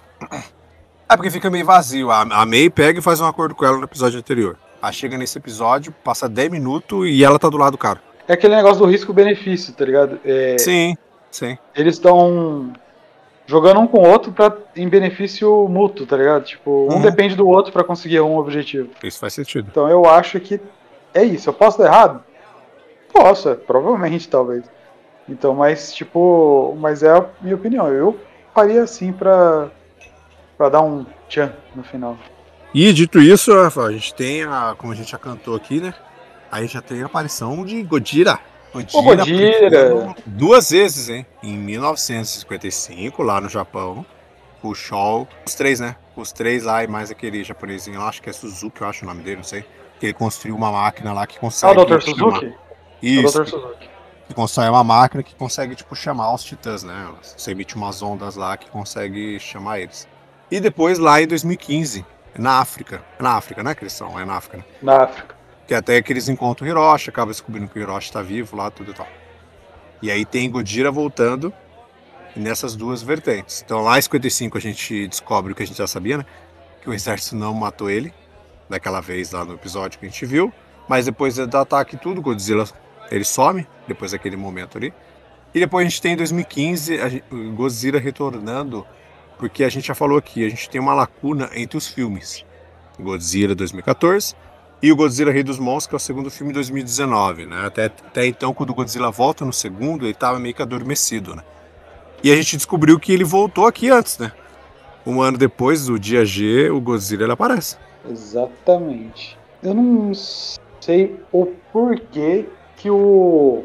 É 1.08 1.16
porque 1.16 1.30
fica 1.30 1.50
meio 1.50 1.64
vazio. 1.64 2.10
A, 2.10 2.20
a 2.22 2.44
May 2.46 2.68
pega 2.68 2.98
e 2.98 3.02
faz 3.02 3.20
um 3.20 3.26
acordo 3.26 3.54
com 3.54 3.64
ela 3.64 3.78
no 3.78 3.84
episódio 3.84 4.18
anterior. 4.18 4.56
Aí 4.82 4.92
chega 4.92 5.16
nesse 5.16 5.38
episódio, 5.38 5.92
passa 6.04 6.28
10 6.28 6.50
minutos 6.50 7.08
e 7.08 7.24
ela 7.24 7.38
tá 7.38 7.48
do 7.48 7.56
lado 7.56 7.72
do 7.72 7.78
cara. 7.78 8.00
É 8.28 8.34
aquele 8.34 8.54
negócio 8.56 8.78
do 8.78 8.86
risco-benefício, 8.86 9.72
tá 9.74 9.84
ligado? 9.84 10.20
É, 10.24 10.56
Sim, 10.58 10.96
sim. 11.30 11.56
eles 11.74 11.94
estão 11.96 12.72
jogando 13.46 13.80
um 13.80 13.86
com 13.86 13.98
o 13.98 14.08
outro 14.08 14.32
pra, 14.32 14.54
em 14.76 14.88
benefício 14.88 15.68
mútuo, 15.68 16.06
tá 16.06 16.16
ligado? 16.16 16.44
Tipo, 16.44 16.88
um 16.90 16.96
Uhum. 16.96 17.00
depende 17.02 17.34
do 17.34 17.48
outro 17.48 17.72
pra 17.72 17.82
conseguir 17.84 18.20
um 18.20 18.36
objetivo. 18.36 18.90
Isso 19.02 19.18
faz 19.18 19.32
sentido. 19.34 19.68
Então 19.70 19.88
eu 19.88 20.04
acho 20.06 20.38
que 20.40 20.60
é 21.14 21.22
isso. 21.24 21.48
Eu 21.48 21.54
posso 21.54 21.80
estar 21.82 21.92
errado? 21.92 22.22
Posso, 23.12 23.48
é, 23.50 23.54
provavelmente, 23.54 24.28
talvez. 24.28 24.64
Então, 25.32 25.54
mas 25.54 25.92
tipo, 25.92 26.76
mas 26.78 27.02
é 27.02 27.10
a 27.16 27.26
minha 27.40 27.54
opinião. 27.54 27.88
Eu 27.88 28.18
faria 28.54 28.82
assim 28.82 29.12
pra, 29.12 29.70
pra 30.58 30.68
dar 30.68 30.82
um 30.82 31.06
tchan 31.28 31.52
no 31.74 31.82
final. 31.82 32.16
E 32.74 32.92
dito 32.92 33.20
isso, 33.20 33.52
Rafa, 33.54 33.82
a 33.82 33.92
gente 33.92 34.14
tem 34.14 34.44
a. 34.44 34.74
Como 34.76 34.92
a 34.92 34.96
gente 34.96 35.10
já 35.10 35.18
cantou 35.18 35.56
aqui, 35.56 35.80
né? 35.80 35.94
Aí 36.50 36.66
já 36.66 36.82
tem 36.82 37.02
a 37.02 37.06
aparição 37.06 37.64
de 37.64 37.82
Godira. 37.82 38.38
Godira! 38.72 38.92
aparecendo 39.00 40.14
Duas 40.26 40.70
vezes, 40.70 41.08
hein? 41.08 41.26
Em 41.42 41.56
1955, 41.56 43.22
lá 43.22 43.40
no 43.40 43.48
Japão. 43.48 44.04
O 44.62 44.74
Shaw. 44.74 45.26
Os 45.46 45.54
três, 45.54 45.80
né? 45.80 45.96
Os 46.14 46.30
três 46.30 46.64
lá 46.64 46.84
e 46.84 46.86
mais 46.86 47.10
aquele 47.10 47.42
japonesinho 47.42 47.98
lá, 47.98 48.08
acho 48.08 48.22
que 48.22 48.30
é 48.30 48.32
Suzuki, 48.32 48.80
eu 48.80 48.86
acho 48.88 49.04
o 49.04 49.08
nome 49.08 49.22
dele, 49.22 49.36
não 49.36 49.42
sei. 49.44 49.64
Que 49.98 50.06
ele 50.06 50.12
construiu 50.14 50.54
uma 50.54 50.70
máquina 50.70 51.12
lá 51.12 51.26
que 51.26 51.36
Ah, 51.36 51.40
consegue. 51.40 51.80
o 51.80 51.84
Dr. 51.84 52.00
Suzuki? 52.00 52.46
É 52.46 52.48
o 52.48 52.54
Isso. 53.02 53.42
Dr. 53.42 53.48
Suzuki. 53.48 53.90
Que 54.28 54.34
constrói 54.34 54.68
uma 54.68 54.84
máquina 54.84 55.22
que 55.22 55.34
consegue, 55.34 55.74
tipo, 55.74 55.94
chamar 55.94 56.32
os 56.32 56.42
titãs, 56.44 56.82
né? 56.82 57.12
Você 57.22 57.50
emite 57.50 57.76
umas 57.76 58.02
ondas 58.02 58.36
lá 58.36 58.56
que 58.56 58.70
consegue 58.70 59.38
chamar 59.38 59.80
eles. 59.80 60.08
E 60.50 60.60
depois, 60.60 60.98
lá 60.98 61.20
em 61.20 61.26
2015, 61.26 62.04
na 62.38 62.60
África. 62.60 63.02
É 63.18 63.22
na 63.22 63.32
África, 63.32 63.62
né, 63.62 63.74
são? 63.88 64.18
É 64.18 64.24
na 64.24 64.34
África, 64.34 64.58
né? 64.58 64.64
Na 64.82 65.04
África. 65.04 65.34
Que 65.66 65.74
até 65.74 66.00
que 66.02 66.12
eles 66.12 66.28
encontram 66.28 66.66
o 66.66 66.70
Hiroshi, 66.70 67.10
acabam 67.10 67.30
descobrindo 67.30 67.68
que 67.68 67.78
o 67.78 67.82
Hiroshi 67.82 68.12
tá 68.12 68.22
vivo 68.22 68.56
lá, 68.56 68.70
tudo 68.70 68.90
e 68.90 68.94
tal. 68.94 69.06
E 70.00 70.10
aí 70.10 70.24
tem 70.24 70.50
Godira 70.50 70.90
voltando 70.90 71.52
nessas 72.34 72.74
duas 72.74 73.02
vertentes. 73.02 73.62
Então 73.64 73.80
lá 73.82 73.98
em 73.98 74.02
55 74.02 74.58
a 74.58 74.60
gente 74.60 75.06
descobre 75.06 75.52
o 75.52 75.54
que 75.54 75.62
a 75.62 75.66
gente 75.66 75.78
já 75.78 75.86
sabia, 75.86 76.18
né? 76.18 76.26
Que 76.80 76.90
o 76.90 76.94
exército 76.94 77.36
não 77.36 77.54
matou 77.54 77.88
ele, 77.88 78.12
daquela 78.68 79.00
vez 79.00 79.30
lá 79.32 79.44
no 79.44 79.54
episódio 79.54 79.98
que 79.98 80.06
a 80.06 80.08
gente 80.08 80.26
viu. 80.26 80.52
Mas 80.88 81.06
depois 81.06 81.36
do 81.36 81.56
ataque 81.56 81.94
e 81.94 81.98
tudo, 81.98 82.20
Godzilla 82.20 82.66
ele 83.14 83.24
some, 83.24 83.66
depois 83.86 84.12
daquele 84.12 84.36
momento 84.36 84.78
ali. 84.78 84.92
E 85.54 85.60
depois 85.60 85.86
a 85.86 85.88
gente 85.88 86.00
tem 86.00 86.12
em 86.12 86.16
2015 86.16 86.98
a 87.00 87.10
Godzilla 87.54 87.98
retornando, 87.98 88.86
porque 89.38 89.64
a 89.64 89.68
gente 89.68 89.86
já 89.86 89.94
falou 89.94 90.16
aqui, 90.16 90.44
a 90.44 90.48
gente 90.48 90.70
tem 90.70 90.80
uma 90.80 90.94
lacuna 90.94 91.50
entre 91.54 91.76
os 91.76 91.86
filmes. 91.86 92.44
Godzilla 92.98 93.54
2014 93.54 94.34
e 94.82 94.90
o 94.90 94.96
Godzilla 94.96 95.30
Rei 95.30 95.42
dos 95.42 95.58
Monstros, 95.58 95.88
que 95.88 95.94
é 95.94 95.96
o 95.96 96.00
segundo 96.00 96.30
filme 96.30 96.52
de 96.52 96.54
2019, 96.54 97.46
né? 97.46 97.66
Até, 97.66 97.84
até 97.84 98.26
então, 98.26 98.52
quando 98.52 98.70
o 98.70 98.74
Godzilla 98.74 99.10
volta 99.10 99.44
no 99.44 99.52
segundo, 99.52 100.04
ele 100.04 100.14
tava 100.14 100.38
meio 100.40 100.54
que 100.54 100.62
adormecido, 100.62 101.36
né? 101.36 101.42
E 102.22 102.32
a 102.32 102.36
gente 102.36 102.56
descobriu 102.56 102.98
que 102.98 103.12
ele 103.12 103.24
voltou 103.24 103.66
aqui 103.66 103.90
antes, 103.90 104.18
né? 104.18 104.32
Um 105.06 105.20
ano 105.20 105.38
depois 105.38 105.86
do 105.86 105.98
dia 105.98 106.24
G, 106.24 106.70
o 106.70 106.80
Godzilla 106.80 107.24
ele 107.24 107.32
aparece. 107.32 107.76
Exatamente. 108.08 109.38
Eu 109.62 109.74
não 109.74 110.12
sei 110.80 111.16
o 111.30 111.46
porquê 111.72 112.46
que 112.82 112.90
o 112.90 113.64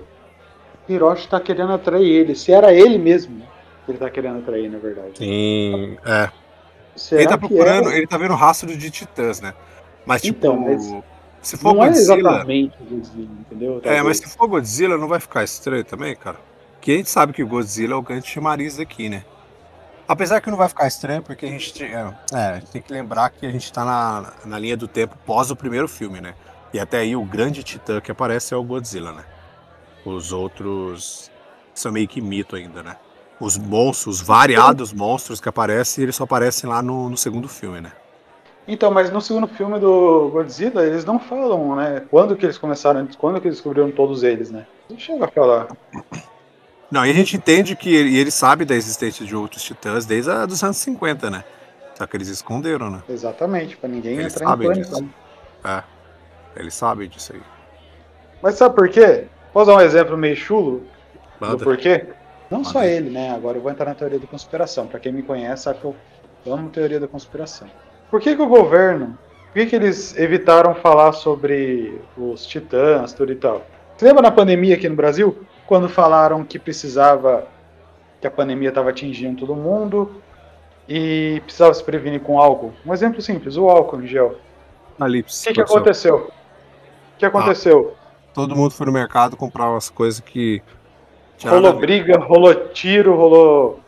Hiroshi 0.88 1.28
tá 1.28 1.40
querendo 1.40 1.74
atrair 1.74 2.08
ele. 2.08 2.36
Se 2.36 2.52
era 2.52 2.72
ele 2.72 2.98
mesmo 3.00 3.42
que 3.86 3.92
ele 3.92 3.98
tá 3.98 4.10
querendo 4.10 4.40
atrair, 4.40 4.70
na 4.70 4.78
verdade. 4.78 5.18
Sim. 5.18 5.98
É. 6.06 6.30
Será 6.96 7.22
Ele 7.22 7.30
tá 7.30 7.38
que 7.38 7.48
procurando, 7.48 7.90
era? 7.90 7.98
ele 7.98 8.08
tá 8.08 8.18
vendo 8.18 8.34
rastro 8.36 8.76
de 8.76 8.90
titãs, 8.92 9.40
né? 9.42 9.54
Mas, 10.06 10.22
tipo, 10.22 10.38
Então, 10.40 10.58
mas 10.60 10.84
se 11.42 11.58
for 11.58 11.74
Não 11.74 11.84
é 11.84 11.88
Godzilla. 11.90 12.18
exatamente 12.18 12.76
o 12.82 12.86
Godzilla, 12.86 13.30
entendeu? 13.40 13.78
É, 13.78 13.82
Talvez. 13.82 14.04
mas 14.04 14.18
se 14.18 14.28
for 14.38 14.48
Godzilla, 14.48 14.98
não 14.98 15.08
vai 15.08 15.20
ficar 15.20 15.44
estranho 15.44 15.84
também, 15.84 16.16
cara? 16.16 16.38
Porque 16.74 16.92
a 16.92 16.98
gente 16.98 17.10
sabe 17.10 17.34
que 17.34 17.44
o 17.44 17.48
Godzilla 17.48 17.94
é 17.94 17.98
o 17.98 18.02
grande 18.02 18.28
chamariz 18.28 18.80
aqui, 18.80 19.10
né? 19.10 19.24
Apesar 20.08 20.42
que 20.42 20.50
não 20.50 20.58
vai 20.58 20.70
ficar 20.70 20.88
estranho, 20.88 21.22
porque 21.22 21.46
a 21.46 21.50
gente 21.50 21.84
é, 21.84 22.14
é, 22.34 22.62
tem 22.72 22.82
que 22.82 22.92
lembrar 22.94 23.30
que 23.30 23.46
a 23.46 23.52
gente 23.52 23.72
tá 23.74 23.84
na, 23.84 24.34
na 24.46 24.58
linha 24.58 24.78
do 24.78 24.88
tempo 24.88 25.18
pós 25.26 25.52
o 25.52 25.56
primeiro 25.56 25.88
filme, 25.88 26.22
né? 26.22 26.34
E 26.74 26.80
até 26.80 27.00
aí 27.00 27.16
o 27.16 27.24
grande 27.24 27.64
titã 27.64 28.02
que 28.02 28.12
aparece 28.12 28.54
é 28.54 28.58
o 28.58 28.64
Godzilla, 28.64 29.12
né? 29.12 29.24
Os 30.06 30.32
outros 30.32 31.32
são 31.74 31.92
meio 31.92 32.08
que 32.08 32.22
mito 32.22 32.56
ainda, 32.56 32.84
né? 32.84 32.98
Os 33.40 33.58
monstros, 33.58 34.22
os 34.22 34.28
variados 34.28 34.92
monstros 34.92 35.40
que 35.40 35.48
aparecem, 35.48 36.04
eles 36.04 36.16
só 36.16 36.24
aparecem 36.24 36.70
lá 36.70 36.82
no, 36.82 37.10
no 37.10 37.18
segundo 37.18 37.48
filme, 37.48 37.82
né? 37.82 37.92
Então, 38.68 38.92
mas 38.92 39.10
no 39.12 39.22
segundo 39.22 39.48
filme 39.48 39.80
do 39.80 40.30
Godzilla, 40.30 40.86
eles 40.86 41.06
não 41.06 41.20
falam, 41.20 41.76
né? 41.76 42.04
Quando 42.10 42.36
que 42.36 42.46
eles 42.46 42.58
começaram, 42.58 43.08
quando 43.18 43.40
que 43.40 43.48
eles 43.48 43.58
descobriram 43.58 43.90
todos 43.92 44.24
eles, 44.24 44.52
né? 44.52 44.66
Não 44.90 45.00
chega 45.00 45.26
a 45.26 45.28
falar. 45.28 45.68
Não, 46.92 47.06
e 47.06 47.10
a 47.10 47.14
gente 47.14 47.38
entende 47.38 47.76
que 47.76 47.94
ele, 47.94 48.18
ele 48.18 48.32
sabe 48.32 48.66
da 48.66 48.76
existência 48.76 49.26
de 49.26 49.36
outros 49.36 49.64
titãs 49.64 50.06
desde 50.06 50.32
a 50.32 50.46
dos 50.46 50.62
anos 50.64 50.78
50, 50.78 51.30
né? 51.30 51.44
Só 51.96 52.06
que 52.06 52.16
eles 52.18 52.28
esconderam, 52.28 52.92
né? 52.92 53.02
Exatamente, 53.10 53.76
pra 53.78 53.90
ninguém 53.90 54.18
Eles 54.18 54.36
entrar 54.36 54.54
em 54.54 54.68
pânico. 54.68 54.90
disso. 54.90 55.10
É. 55.64 55.84
Eles 56.56 56.74
sabem 56.74 57.08
disso 57.08 57.34
aí. 57.34 57.42
Mas 58.42 58.56
sabe 58.56 58.76
por 58.76 58.90
quê? 58.90 59.26
Posso 59.54 59.72
dar 59.72 59.78
um 59.78 59.82
exemplo 59.82 60.18
meio 60.18 60.36
chulo 60.36 60.84
do 61.40 61.48
Manda. 61.48 61.64
porquê? 61.64 62.06
Não 62.50 62.64
só 62.64 62.84
ele, 62.84 63.10
né? 63.10 63.32
Agora 63.32 63.58
eu 63.58 63.62
vou 63.62 63.72
entrar 63.72 63.86
na 63.86 63.96
teoria 63.96 64.20
da 64.20 64.28
conspiração. 64.28 64.88
Para 64.88 65.00
quem 65.00 65.12
me 65.12 65.22
conhece, 65.24 65.64
sabe 65.64 65.80
que 65.80 65.86
eu 65.86 65.96
amo 66.46 66.70
teoria 66.70 67.00
da 67.00 67.08
conspiração. 67.08 67.68
Por 68.10 68.22
que, 68.22 68.36
que 68.36 68.42
o 68.42 68.48
governo, 68.48 69.18
por 69.48 69.54
que, 69.54 69.66
que 69.66 69.76
eles 69.76 70.18
evitaram 70.18 70.74
falar 70.76 71.12
sobre 71.12 72.00
os 72.18 72.46
titãs, 72.46 73.12
tudo 73.12 73.32
e 73.32 73.36
tal? 73.36 73.66
Você 73.98 74.06
lembra 74.06 74.22
na 74.22 74.32
pandemia 74.32 74.76
aqui 74.76 74.88
no 74.88 74.96
Brasil? 74.96 75.44
Quando 75.66 75.90
falaram 75.90 76.44
que 76.46 76.58
precisava, 76.58 77.48
que 78.22 78.28
a 78.28 78.32
pandemia 78.32 78.70
estava 78.70 78.92
atingindo 78.92 79.40
todo 79.42 79.56
mundo 79.56 80.22
e 80.88 81.42
precisava 81.44 81.74
se 81.74 81.84
prevenir 81.84 82.22
com 82.22 82.40
álcool? 82.40 82.72
Um 82.86 82.94
exemplo 82.94 83.22
simples, 83.22 83.58
o 83.58 83.68
álcool 83.68 84.02
em 84.02 84.08
gel. 84.08 84.36
Ali, 85.00 85.20
O 85.20 85.26
que, 85.26 85.54
que 85.54 85.62
aconteceu? 85.62 86.32
O 87.18 87.20
que 87.20 87.26
aconteceu? 87.26 87.96
Todo 88.32 88.56
mundo 88.56 88.70
foi 88.70 88.86
no 88.86 88.92
mercado 88.92 89.36
comprar 89.36 89.72
umas 89.72 89.90
coisas 89.90 90.20
que. 90.20 90.62
Rolou 91.44 91.74
briga, 91.74 92.20
rolou 92.20 92.54
tiro, 92.70 93.16
rolou 93.16 93.80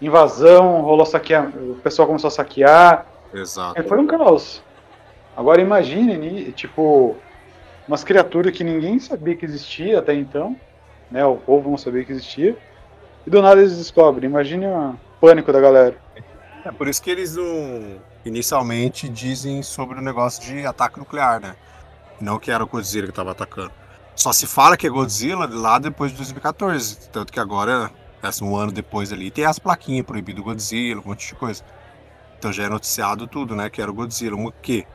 invasão, 0.00 0.82
rolou 0.82 1.04
saquear. 1.04 1.48
O 1.48 1.74
pessoal 1.82 2.06
começou 2.06 2.28
a 2.28 2.30
saquear. 2.30 3.04
Exato. 3.34 3.80
É, 3.80 3.82
Foi 3.82 3.98
um 3.98 4.06
caos. 4.06 4.62
Agora 5.36 5.60
imagine, 5.60 6.52
tipo, 6.52 7.16
umas 7.88 8.04
criaturas 8.04 8.56
que 8.56 8.62
ninguém 8.62 9.00
sabia 9.00 9.34
que 9.34 9.44
existia 9.44 9.98
até 9.98 10.14
então, 10.14 10.56
né? 11.10 11.26
O 11.26 11.38
povo 11.38 11.68
não 11.68 11.76
sabia 11.76 12.04
que 12.04 12.12
existia. 12.12 12.56
E 13.26 13.30
do 13.30 13.42
nada 13.42 13.60
eles 13.60 13.76
descobrem. 13.76 14.30
Imagine 14.30 14.66
o 14.66 14.94
pânico 15.20 15.52
da 15.52 15.60
galera. 15.60 15.96
É 16.64 16.70
por 16.70 16.86
isso 16.86 17.02
que 17.02 17.10
eles 17.10 17.34
não. 17.34 18.00
Inicialmente 18.24 19.08
dizem 19.08 19.60
sobre 19.64 19.98
o 19.98 20.02
negócio 20.02 20.40
de 20.44 20.64
ataque 20.64 21.00
nuclear, 21.00 21.40
né? 21.40 21.56
Não 22.20 22.38
que 22.38 22.50
era 22.50 22.64
o 22.64 22.66
Godzilla 22.66 23.06
que 23.06 23.12
tava 23.12 23.32
atacando. 23.32 23.72
Só 24.14 24.32
se 24.32 24.46
fala 24.46 24.76
que 24.76 24.86
é 24.86 24.90
Godzilla 24.90 25.46
lá 25.50 25.78
depois 25.78 26.10
de 26.10 26.16
2014. 26.16 27.08
Tanto 27.10 27.32
que 27.32 27.38
agora, 27.38 27.90
assim, 28.22 28.44
um 28.44 28.56
ano 28.56 28.72
depois 28.72 29.12
ali, 29.12 29.30
tem 29.30 29.44
as 29.44 29.58
plaquinhas 29.58 30.06
proibido 30.06 30.42
Godzilla, 30.42 31.02
um 31.04 31.08
monte 31.08 31.28
de 31.28 31.34
coisa. 31.34 31.62
Então 32.38 32.52
já 32.52 32.64
é 32.64 32.68
noticiado 32.68 33.26
tudo, 33.26 33.54
né? 33.54 33.68
Que 33.68 33.82
era 33.82 33.90
o 33.90 33.94
Godzilla. 33.94 34.36
O 34.36 34.50
que? 34.52 34.86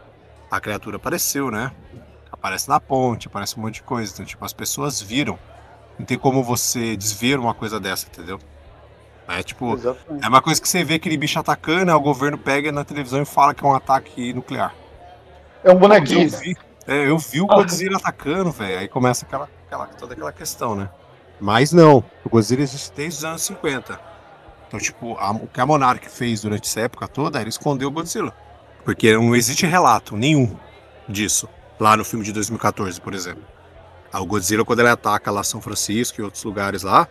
A 0.50 0.60
criatura 0.60 0.98
apareceu, 0.98 1.52
né? 1.52 1.72
Aparece 2.32 2.68
na 2.68 2.80
ponte, 2.80 3.28
aparece 3.28 3.58
um 3.58 3.62
monte 3.62 3.76
de 3.76 3.84
coisa. 3.84 4.12
Então, 4.14 4.26
tipo, 4.26 4.44
as 4.44 4.54
pessoas 4.54 5.02
viram. 5.02 5.38
Não 6.00 6.06
tem 6.06 6.18
como 6.18 6.44
você 6.44 6.98
desver 6.98 7.40
uma 7.40 7.54
coisa 7.54 7.80
dessa, 7.80 8.08
entendeu? 8.08 8.40
É 9.28 9.44
tipo, 9.44 9.74
Exatamente. 9.76 10.26
é 10.26 10.28
uma 10.28 10.42
coisa 10.42 10.62
que 10.62 10.68
você 10.68 10.84
vê 10.84 10.96
aquele 10.96 11.16
bicho 11.16 11.40
atacando, 11.40 11.92
aí 11.92 11.96
o 11.96 12.02
governo 12.02 12.38
pega 12.38 12.72
na 12.72 12.84
televisão 12.84 13.22
e 13.22 13.26
fala 13.26 13.54
que 13.54 13.64
é 13.64 13.68
um 13.68 13.74
ataque 13.74 14.34
nuclear. 14.34 14.74
É 15.64 15.70
um 15.70 15.74
Eu 15.74 15.80
bonequinho. 15.80 16.30
vi, 16.30 16.56
é, 16.88 17.08
eu 17.10 17.18
vi 17.18 17.42
o 17.42 17.48
Godzilla 17.48 17.98
atacando, 17.98 18.52
velho. 18.52 18.80
Aí 18.80 18.88
começa 18.88 19.26
aquela, 19.26 19.50
aquela, 19.68 19.86
toda 19.88 20.14
aquela 20.14 20.32
questão, 20.32 20.76
né? 20.76 20.90
Mas 21.40 21.72
não, 21.72 22.04
o 22.24 22.30
Godzilla 22.30 22.62
existe 22.62 22.92
desde 22.96 23.20
os 23.20 23.26
anos 23.26 23.42
50. 23.44 24.00
Então, 24.68 24.80
tipo, 24.80 25.16
a- 25.18 25.32
o 25.32 25.48
que 25.48 25.60
a 25.60 25.66
Monarch 25.66 26.10
fez 26.10 26.42
durante 26.42 26.68
essa 26.68 26.82
época 26.82 27.08
toda 27.08 27.40
era 27.40 27.50
esconder 27.50 27.86
o 27.86 27.92
Godzilla. 27.92 28.34
Porque 28.86 29.14
não 29.14 29.36
existe 29.36 29.66
relato 29.66 30.16
nenhum 30.16 30.56
disso. 31.08 31.48
Lá 31.80 31.98
no 31.98 32.06
filme 32.06 32.24
de 32.26 32.32
2014, 32.32 33.00
por 33.02 33.14
exemplo. 33.14 33.44
Ah, 34.14 34.22
O 34.22 34.26
Godzilla, 34.26 34.64
quando 34.66 34.80
ele 34.80 34.90
ataca 34.90 35.32
lá 35.32 35.44
São 35.44 35.62
Francisco 35.62 36.20
e 36.22 36.24
outros 36.24 36.44
lugares 36.44 36.84
lá, 36.84 37.08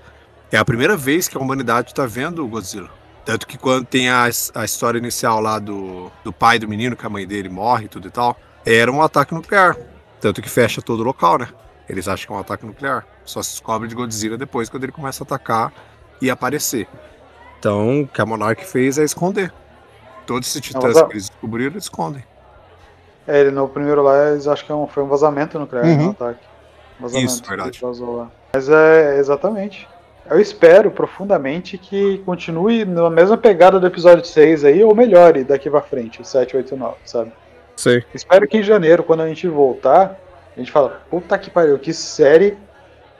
é 0.52 0.56
a 0.58 0.64
primeira 0.64 0.96
vez 0.96 1.28
que 1.28 1.36
a 1.36 1.40
humanidade 1.40 1.94
tá 1.94 2.06
vendo 2.06 2.44
o 2.44 2.48
Godzilla. 2.48 2.88
Tanto 3.24 3.46
que 3.46 3.56
quando 3.58 3.86
tem 3.86 4.08
a, 4.08 4.24
a 4.54 4.64
história 4.64 4.98
inicial 4.98 5.40
lá 5.40 5.58
do, 5.58 6.10
do 6.24 6.32
pai 6.32 6.58
do 6.58 6.66
menino, 6.68 6.96
que 6.96 7.06
a 7.06 7.10
mãe 7.10 7.26
dele 7.26 7.48
morre 7.48 7.84
e 7.84 7.88
tudo 7.88 8.08
e 8.08 8.10
tal, 8.10 8.36
era 8.64 8.90
um 8.90 9.02
ataque 9.02 9.34
nuclear. 9.34 9.76
Tanto 10.20 10.42
que 10.42 10.48
fecha 10.50 10.82
todo 10.82 11.00
o 11.00 11.04
local, 11.04 11.38
né? 11.38 11.48
Eles 11.88 12.06
acham 12.06 12.26
que 12.26 12.32
é 12.32 12.36
um 12.36 12.40
ataque 12.40 12.66
nuclear. 12.66 13.06
Só 13.24 13.42
se 13.42 13.50
descobre 13.52 13.88
de 13.88 13.94
Godzilla 13.94 14.36
depois, 14.36 14.68
quando 14.68 14.84
ele 14.84 14.92
começa 14.92 15.22
a 15.22 15.24
atacar 15.24 15.72
e 16.20 16.30
aparecer. 16.30 16.86
Então, 17.58 18.02
o 18.02 18.08
que 18.08 18.20
a 18.20 18.26
Monarch 18.26 18.64
fez 18.64 18.98
é 18.98 19.04
esconder. 19.04 19.52
Todos 20.26 20.48
esses 20.48 20.60
titãs 20.60 21.00
que 21.02 21.12
eles 21.12 21.28
descobriram, 21.28 21.72
eles 21.72 21.84
escondem. 21.84 22.24
É, 23.26 23.40
ele 23.40 23.50
no 23.50 23.68
primeiro 23.68 24.02
lá, 24.02 24.30
eles 24.30 24.46
acham 24.46 24.66
que 24.66 24.72
é 24.72 24.74
um- 24.74 24.86
foi 24.86 25.02
um 25.02 25.08
vazamento 25.08 25.58
nuclear, 25.58 25.84
Uhum. 25.86 25.96
né, 25.96 26.04
um 26.04 26.10
ataque. 26.10 26.40
Vazamento 26.98 27.26
Isso, 27.32 27.42
verdade. 27.44 27.78
que 27.78 27.84
vazou 27.84 28.16
lá. 28.16 28.30
Mas 28.52 28.68
é, 28.68 29.18
exatamente. 29.18 29.88
Eu 30.30 30.38
espero 30.38 30.90
profundamente 30.90 31.76
que 31.76 32.18
continue 32.24 32.84
na 32.84 33.10
mesma 33.10 33.36
pegada 33.36 33.80
do 33.80 33.86
episódio 33.86 34.24
6 34.24 34.64
aí, 34.64 34.82
ou 34.84 34.94
melhore 34.94 35.42
daqui 35.44 35.68
pra 35.68 35.80
frente, 35.80 36.20
o 36.20 36.24
7, 36.24 36.56
8 36.56 36.74
e 36.74 36.78
9, 36.78 36.96
sabe? 37.04 37.32
Sei. 37.80 38.04
Espero 38.12 38.46
que 38.46 38.58
em 38.58 38.62
janeiro, 38.62 39.02
quando 39.02 39.22
a 39.22 39.28
gente 39.28 39.48
voltar, 39.48 40.20
a 40.54 40.60
gente 40.60 40.70
fala, 40.70 41.00
puta 41.08 41.38
que 41.38 41.48
pariu, 41.48 41.78
que 41.78 41.94
série, 41.94 42.58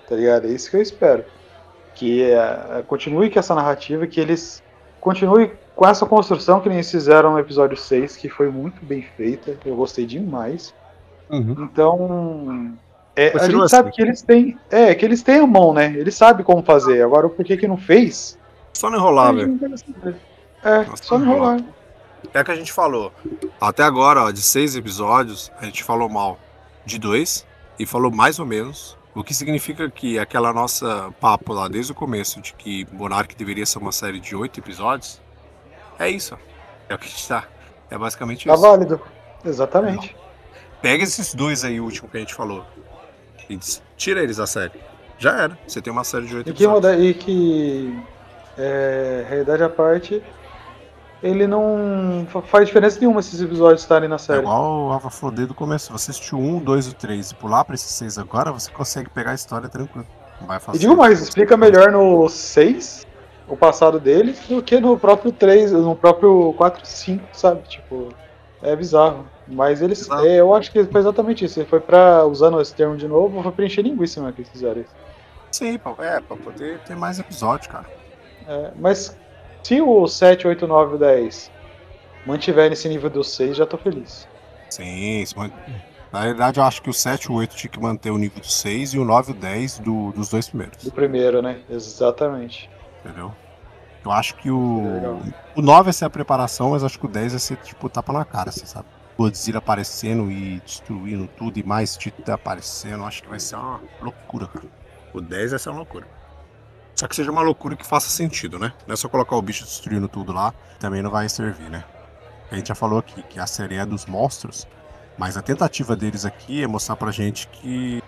tá 0.06 0.14
ligado? 0.14 0.46
É 0.46 0.50
isso 0.50 0.70
que 0.70 0.76
eu 0.76 0.82
espero. 0.82 1.24
Que 1.94 2.24
é, 2.24 2.84
continue 2.86 3.30
com 3.30 3.38
essa 3.38 3.54
narrativa, 3.54 4.06
que 4.06 4.20
eles 4.20 4.62
continuem 5.00 5.50
com 5.74 5.88
essa 5.88 6.04
construção 6.04 6.60
que 6.60 6.68
eles 6.68 6.90
fizeram 6.90 7.32
no 7.32 7.38
episódio 7.38 7.74
6, 7.74 8.18
que 8.18 8.28
foi 8.28 8.50
muito 8.50 8.84
bem 8.84 9.00
feita, 9.16 9.56
eu 9.64 9.74
gostei 9.74 10.04
demais. 10.04 10.74
Uhum. 11.30 11.56
Então, 11.60 12.74
é, 13.16 13.32
a 13.34 13.48
gente 13.48 13.66
sabe 13.70 13.88
assim. 13.88 13.96
que 13.96 14.02
eles 14.02 14.20
têm, 14.20 14.58
é, 14.70 14.94
que 14.94 15.06
eles 15.06 15.22
têm 15.22 15.38
a 15.38 15.46
mão, 15.46 15.72
né? 15.72 15.94
Eles 15.96 16.14
sabem 16.14 16.44
como 16.44 16.62
fazer. 16.62 17.02
Agora, 17.02 17.26
o 17.26 17.30
porquê 17.30 17.56
que 17.56 17.66
não 17.66 17.78
fez? 17.78 18.38
Só 18.74 18.90
não 18.90 18.98
enrolar, 18.98 19.34
velho. 19.34 19.58
É, 20.62 20.84
Nossa, 20.84 21.02
só 21.02 21.18
não 21.18 21.32
rolar. 21.32 21.64
É 22.34 22.40
o 22.40 22.44
que 22.44 22.50
a 22.50 22.56
gente 22.56 22.72
falou. 22.72 23.12
Até 23.60 23.82
agora, 23.82 24.22
ó, 24.24 24.30
de 24.30 24.42
seis 24.42 24.76
episódios, 24.76 25.50
a 25.60 25.64
gente 25.64 25.82
falou 25.84 26.08
mal 26.08 26.38
de 26.84 26.98
dois 26.98 27.46
e 27.78 27.84
falou 27.86 28.10
mais 28.10 28.38
ou 28.38 28.46
menos. 28.46 28.96
O 29.14 29.24
que 29.24 29.34
significa 29.34 29.90
que 29.90 30.18
aquela 30.18 30.52
nossa 30.52 31.12
papo 31.20 31.52
lá 31.52 31.66
desde 31.68 31.90
o 31.92 31.94
começo 31.94 32.40
de 32.40 32.52
que 32.54 32.86
Monarch 32.92 33.34
deveria 33.36 33.66
ser 33.66 33.78
uma 33.78 33.90
série 33.92 34.20
de 34.20 34.36
oito 34.36 34.60
episódios, 34.60 35.20
é 35.98 36.08
isso. 36.08 36.38
É 36.88 36.94
o 36.94 36.98
que 36.98 37.06
a 37.06 37.10
gente 37.10 37.26
tá. 37.28 37.44
É 37.90 37.98
basicamente 37.98 38.46
Tá 38.46 38.54
isso. 38.54 38.62
válido. 38.62 39.00
Exatamente. 39.44 40.16
Pega 40.80 41.02
esses 41.02 41.34
dois 41.34 41.64
aí, 41.64 41.80
o 41.80 41.84
último 41.84 42.08
que 42.08 42.16
a 42.16 42.20
gente 42.20 42.34
falou, 42.34 42.64
e 43.48 43.58
tira 43.96 44.22
eles 44.22 44.36
da 44.36 44.46
série. 44.46 44.72
Já 45.18 45.32
era. 45.42 45.58
Você 45.66 45.82
tem 45.82 45.92
uma 45.92 46.04
série 46.04 46.26
de 46.26 46.36
oito 46.36 46.48
E 46.48 46.52
que, 46.54 46.62
episódios. 46.64 46.92
moda- 46.92 47.04
e 47.04 47.12
que 47.12 48.00
é, 48.56 49.26
realidade 49.28 49.62
à 49.64 49.68
parte, 49.68 50.22
ele 51.22 51.46
não 51.46 52.26
fa- 52.28 52.42
faz 52.42 52.66
diferença 52.66 52.98
nenhuma 53.00 53.20
esses 53.20 53.40
episódios 53.40 53.82
estarem 53.82 54.08
na 54.08 54.16
É 54.16 54.18
série. 54.18 54.40
igual 54.40 54.88
o 54.88 54.92
Ava 54.92 55.10
falou 55.10 55.34
desde 55.34 55.52
o 55.52 55.56
começo. 55.56 55.92
Você 55.92 56.10
assistiu 56.10 56.38
um, 56.38 56.58
dois 56.58 56.86
e 56.86 56.94
três 56.94 57.30
e 57.30 57.34
pular 57.34 57.64
pra 57.64 57.74
esses 57.74 57.90
seis 57.90 58.18
agora, 58.18 58.52
você 58.52 58.70
consegue 58.70 59.10
pegar 59.10 59.32
a 59.32 59.34
história 59.34 59.68
tranquilo. 59.68 60.06
Vai 60.40 60.56
E 60.56 60.60
fazer. 60.60 60.78
digo 60.78 60.96
mais, 60.96 61.20
explica 61.20 61.56
melhor 61.56 61.92
no 61.92 62.28
6, 62.28 63.06
o 63.46 63.56
passado 63.56 64.00
dele, 64.00 64.34
do 64.48 64.62
que 64.62 64.80
no 64.80 64.98
próprio 64.98 65.32
3, 65.32 65.72
no 65.72 65.94
próprio 65.94 66.54
4 66.56 66.82
e 66.82 66.88
5, 66.88 67.24
sabe? 67.32 67.60
Tipo, 67.68 68.08
é 68.62 68.74
bizarro. 68.74 69.26
Mas 69.46 69.82
eles, 69.82 70.08
é, 70.10 70.36
eu 70.40 70.54
acho 70.54 70.70
que 70.70 70.82
foi 70.84 71.00
exatamente 71.00 71.44
isso. 71.44 71.60
Ele 71.60 71.68
foi 71.68 71.80
pra, 71.80 72.24
usando 72.24 72.60
esse 72.60 72.72
termo 72.74 72.96
de 72.96 73.06
novo, 73.06 73.42
foi 73.42 73.52
preencher 73.52 73.82
linguiça, 73.82 74.22
né, 74.22 74.32
que 74.32 74.40
eles 74.40 74.50
fizeram 74.50 74.80
isso. 74.80 74.94
Sim, 75.52 75.78
é, 75.98 76.20
pra 76.20 76.36
poder 76.36 76.78
ter 76.80 76.96
mais 76.96 77.18
episódio, 77.18 77.68
cara. 77.68 77.86
É, 78.46 78.70
mas 78.78 79.14
se 79.62 79.80
o 79.80 80.06
7, 80.06 80.46
8, 80.46 80.66
9 80.66 80.92
e 80.92 80.94
o 80.94 80.98
10 80.98 81.50
mantiver 82.26 82.68
nesse 82.70 82.88
nível 82.88 83.10
do 83.10 83.24
6, 83.24 83.56
já 83.56 83.66
tô 83.66 83.76
feliz. 83.76 84.28
Sim, 84.68 85.24
na 86.12 86.20
verdade 86.22 86.58
eu 86.58 86.64
acho 86.64 86.82
que 86.82 86.90
o 86.90 86.92
7 86.92 87.24
e 87.24 87.30
o 87.30 87.34
8 87.34 87.56
tinha 87.56 87.70
que 87.70 87.80
manter 87.80 88.10
o 88.10 88.18
nível 88.18 88.40
do 88.40 88.46
6 88.46 88.94
e 88.94 88.98
o 88.98 89.04
9 89.04 89.32
e 89.32 89.34
o 89.34 89.38
10 89.38 89.78
do, 89.80 90.12
dos 90.12 90.28
dois 90.28 90.48
primeiros, 90.48 90.84
Do 90.84 90.92
primeiro, 90.92 91.40
né? 91.40 91.60
Exatamente. 91.68 92.70
entendeu? 93.04 93.32
Eu 94.04 94.10
acho 94.10 94.34
que 94.36 94.50
o. 94.50 94.94
Legal. 94.94 95.20
O 95.54 95.60
9 95.62 95.84
vai 95.84 95.92
ser 95.92 96.06
a 96.06 96.10
preparação, 96.10 96.70
mas 96.70 96.82
acho 96.82 96.98
que 96.98 97.04
o 97.04 97.08
10 97.08 97.32
vai 97.32 97.38
ser 97.40 97.56
tipo 97.58 97.88
tapa 97.88 98.12
na 98.12 98.24
cara, 98.24 98.48
assim, 98.48 98.64
sabe? 98.64 98.86
Godzilla 99.16 99.58
aparecendo 99.58 100.30
e 100.30 100.58
destruindo 100.60 101.28
tudo 101.36 101.58
e 101.58 101.62
mais 101.62 101.96
Titã 101.96 102.34
aparecendo, 102.34 103.04
acho 103.04 103.22
que 103.22 103.28
vai 103.28 103.38
ser 103.38 103.56
uma 103.56 103.80
loucura, 104.00 104.46
cara. 104.46 104.64
O 105.12 105.20
10 105.20 105.50
vai 105.50 105.58
ser 105.58 105.68
uma 105.68 105.76
loucura. 105.78 106.06
Só 106.94 107.06
que 107.08 107.16
seja 107.16 107.30
uma 107.30 107.40
loucura 107.42 107.76
que 107.76 107.86
faça 107.86 108.10
sentido, 108.10 108.58
né? 108.58 108.72
Não 108.86 108.92
é 108.92 108.96
só 108.96 109.08
colocar 109.08 109.36
o 109.36 109.42
bicho 109.42 109.64
destruindo 109.64 110.06
tudo 110.08 110.32
lá, 110.32 110.52
também 110.78 111.00
não 111.02 111.10
vai 111.10 111.28
servir, 111.28 111.70
né? 111.70 111.84
A 112.50 112.56
gente 112.56 112.68
já 112.68 112.74
falou 112.74 112.98
aqui 112.98 113.22
que 113.22 113.38
a 113.38 113.46
série 113.46 113.76
é 113.76 113.86
dos 113.86 114.06
monstros, 114.06 114.66
mas 115.16 115.36
a 115.36 115.42
tentativa 115.42 115.94
deles 115.96 116.24
aqui 116.26 116.62
é 116.62 116.66
mostrar 116.66 116.96
pra 116.96 117.10
gente 117.10 117.46
que 117.48 118.02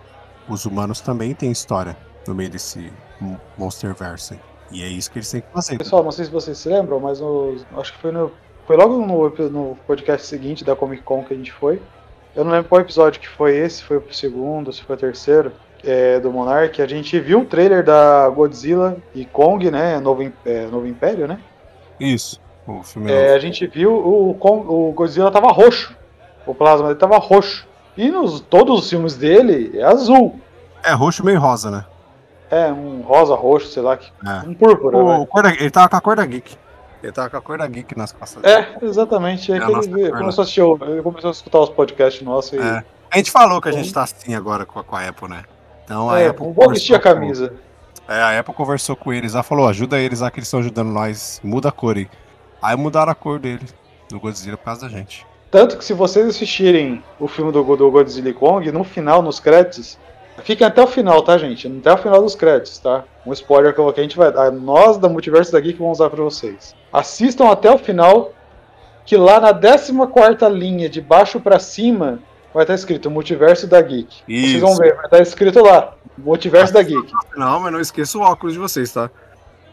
os 0.48 0.64
humanos 0.66 1.00
também 1.00 1.34
têm 1.34 1.50
história 1.50 1.96
no 2.26 2.34
meio 2.34 2.50
desse 2.50 2.92
Mon- 3.20 3.38
Monsterverse. 3.56 4.38
E 4.70 4.82
é 4.82 4.88
isso 4.88 5.10
que 5.10 5.18
eles 5.18 5.30
têm 5.30 5.40
que 5.42 5.52
fazer. 5.52 5.78
Pessoal, 5.78 6.02
não 6.02 6.10
sei 6.12 6.24
se 6.24 6.30
vocês 6.30 6.58
se 6.58 6.68
lembram, 6.68 6.98
mas 7.00 7.20
no- 7.20 7.56
acho 7.78 7.92
que 7.92 7.98
foi, 8.00 8.10
no, 8.12 8.32
foi 8.66 8.76
logo 8.76 8.98
no, 9.06 9.28
no 9.50 9.76
podcast 9.86 10.26
seguinte 10.26 10.64
da 10.64 10.74
Comic 10.74 11.02
Con 11.02 11.24
que 11.24 11.34
a 11.34 11.36
gente 11.36 11.52
foi. 11.52 11.80
Eu 12.34 12.44
não 12.44 12.50
lembro 12.52 12.68
qual 12.68 12.80
episódio 12.80 13.20
que 13.20 13.28
foi 13.28 13.56
esse, 13.56 13.76
se 13.76 13.84
foi 13.84 13.98
o 13.98 14.12
segundo, 14.12 14.72
se 14.72 14.82
foi 14.82 14.96
o 14.96 14.98
terceiro, 14.98 15.52
é, 15.84 16.20
do 16.20 16.30
Monarch. 16.30 16.80
A 16.80 16.86
gente 16.86 17.18
viu 17.20 17.40
um 17.40 17.44
trailer 17.44 17.84
da 17.84 18.28
Godzilla 18.28 18.96
e 19.14 19.24
Kong, 19.24 19.70
né? 19.70 19.98
Novo, 20.00 20.30
é, 20.44 20.66
Novo 20.66 20.86
Império, 20.86 21.26
né? 21.26 21.38
Isso. 21.98 22.40
O 22.66 22.82
filme 22.82 23.10
É, 23.10 23.22
novo. 23.22 23.34
a 23.34 23.38
gente 23.38 23.66
viu 23.66 23.92
o, 23.94 24.34
Kong, 24.34 24.66
o 24.68 24.92
Godzilla 24.92 25.30
tava 25.30 25.50
roxo. 25.50 25.94
O 26.46 26.54
plasma 26.54 26.88
dele 26.88 26.98
tava 26.98 27.18
roxo. 27.18 27.66
E 27.96 28.10
nos 28.10 28.40
todos 28.40 28.80
os 28.80 28.90
filmes 28.90 29.16
dele 29.16 29.72
é 29.78 29.84
azul. 29.84 30.38
É 30.82 30.92
roxo 30.92 31.24
meio 31.24 31.38
rosa, 31.38 31.70
né? 31.70 31.84
É, 32.50 32.70
um 32.70 33.00
rosa, 33.00 33.34
roxo, 33.34 33.68
sei 33.68 33.82
lá. 33.82 33.96
Que, 33.96 34.10
é. 34.26 34.48
Um 34.48 34.54
púrpura. 34.54 34.98
O, 34.98 35.22
o 35.22 35.28
ele 35.58 35.70
tava 35.70 35.88
com 35.88 35.96
a 35.96 36.00
cor 36.00 36.16
da 36.16 36.26
Geek. 36.26 36.56
Ele 37.02 37.12
tava 37.12 37.30
com 37.30 37.36
a 37.36 37.40
cor 37.40 37.58
da 37.58 37.66
Geek 37.66 37.96
nas 37.96 38.12
costas. 38.12 38.42
É, 38.44 38.76
exatamente. 38.82 39.52
É, 39.52 39.56
é 39.56 39.60
que 39.60 39.64
ele 39.64 40.10
começou 40.10 40.42
a, 40.42 40.44
assistir, 40.44 40.60
ele 40.60 41.02
começou 41.02 41.28
a 41.28 41.32
escutar 41.32 41.60
os 41.60 41.70
podcasts 41.70 42.22
nossos. 42.22 42.52
E... 42.52 42.58
É. 42.58 42.84
A 43.10 43.16
gente 43.16 43.30
falou 43.30 43.60
que 43.60 43.68
a 43.68 43.72
gente 43.72 43.92
tá 43.92 44.02
assim 44.02 44.34
agora 44.34 44.64
com 44.64 44.78
a, 44.78 44.84
com 44.84 44.96
a 44.96 45.06
Apple, 45.06 45.28
né? 45.28 45.42
Então 45.84 46.10
a 46.10 46.20
é, 46.20 46.28
Apple. 46.28 46.52
Vou 46.52 46.70
vestir 46.70 46.94
a 46.94 46.98
camisa. 46.98 47.54
Com... 48.06 48.12
É, 48.12 48.20
a 48.20 48.40
Apple 48.40 48.54
conversou 48.54 48.96
com 48.96 49.12
eles, 49.12 49.34
ela 49.34 49.42
falou: 49.42 49.68
ajuda 49.68 49.98
eles 49.98 50.20
lá 50.20 50.30
que 50.30 50.38
eles 50.38 50.48
estão 50.48 50.60
ajudando 50.60 50.88
nós, 50.88 51.40
muda 51.42 51.68
a 51.68 51.72
cor 51.72 51.96
aí. 51.96 52.08
Aí 52.60 52.76
mudaram 52.76 53.12
a 53.12 53.14
cor 53.14 53.38
dele, 53.38 53.64
do 54.08 54.20
Godzilla, 54.20 54.56
por 54.56 54.64
causa 54.64 54.82
da 54.82 54.88
gente. 54.88 55.26
Tanto 55.50 55.76
que 55.76 55.84
se 55.84 55.92
vocês 55.92 56.26
assistirem 56.26 57.02
o 57.20 57.28
filme 57.28 57.52
do, 57.52 57.62
do 57.76 57.90
Godzilla 57.90 58.32
Kong, 58.32 58.70
no 58.72 58.84
final, 58.84 59.20
nos 59.20 59.38
créditos, 59.38 59.98
Fiquem 60.42 60.66
até 60.66 60.82
o 60.82 60.86
final, 60.86 61.22
tá, 61.22 61.36
gente? 61.36 61.68
Até 61.68 61.92
o 61.92 61.96
final 61.98 62.22
dos 62.22 62.34
créditos, 62.34 62.78
tá? 62.78 63.04
Um 63.24 63.32
spoiler 63.32 63.74
que 63.74 63.80
a 63.80 64.02
gente 64.02 64.16
vai 64.16 64.32
dar. 64.32 64.50
Nós 64.50 64.96
da 64.96 65.08
Multiverso 65.08 65.52
da 65.52 65.60
Geek 65.60 65.78
vamos 65.78 65.98
usar 65.98 66.08
pra 66.08 66.22
vocês. 66.22 66.74
Assistam 66.92 67.50
até 67.50 67.70
o 67.70 67.78
final, 67.78 68.32
que 69.04 69.16
lá 69.16 69.38
na 69.38 69.52
14 69.52 69.92
linha, 70.50 70.88
de 70.88 71.00
baixo 71.00 71.38
para 71.38 71.58
cima, 71.58 72.18
vai 72.52 72.64
estar 72.64 72.74
escrito 72.74 73.10
Multiverso 73.10 73.66
da 73.66 73.80
Geek. 73.80 74.22
Isso. 74.28 74.50
Vocês 74.50 74.60
vão 74.60 74.76
ver, 74.76 74.94
vai 74.94 75.04
estar 75.04 75.20
escrito 75.20 75.62
lá. 75.62 75.94
Multiverso 76.18 76.72
da 76.72 76.82
Geek. 76.82 77.12
Não, 77.36 77.60
mas 77.60 77.72
não 77.72 77.80
esqueça 77.80 78.18
o 78.18 78.22
óculos 78.22 78.52
de 78.52 78.58
vocês, 78.58 78.92
tá? 78.92 79.10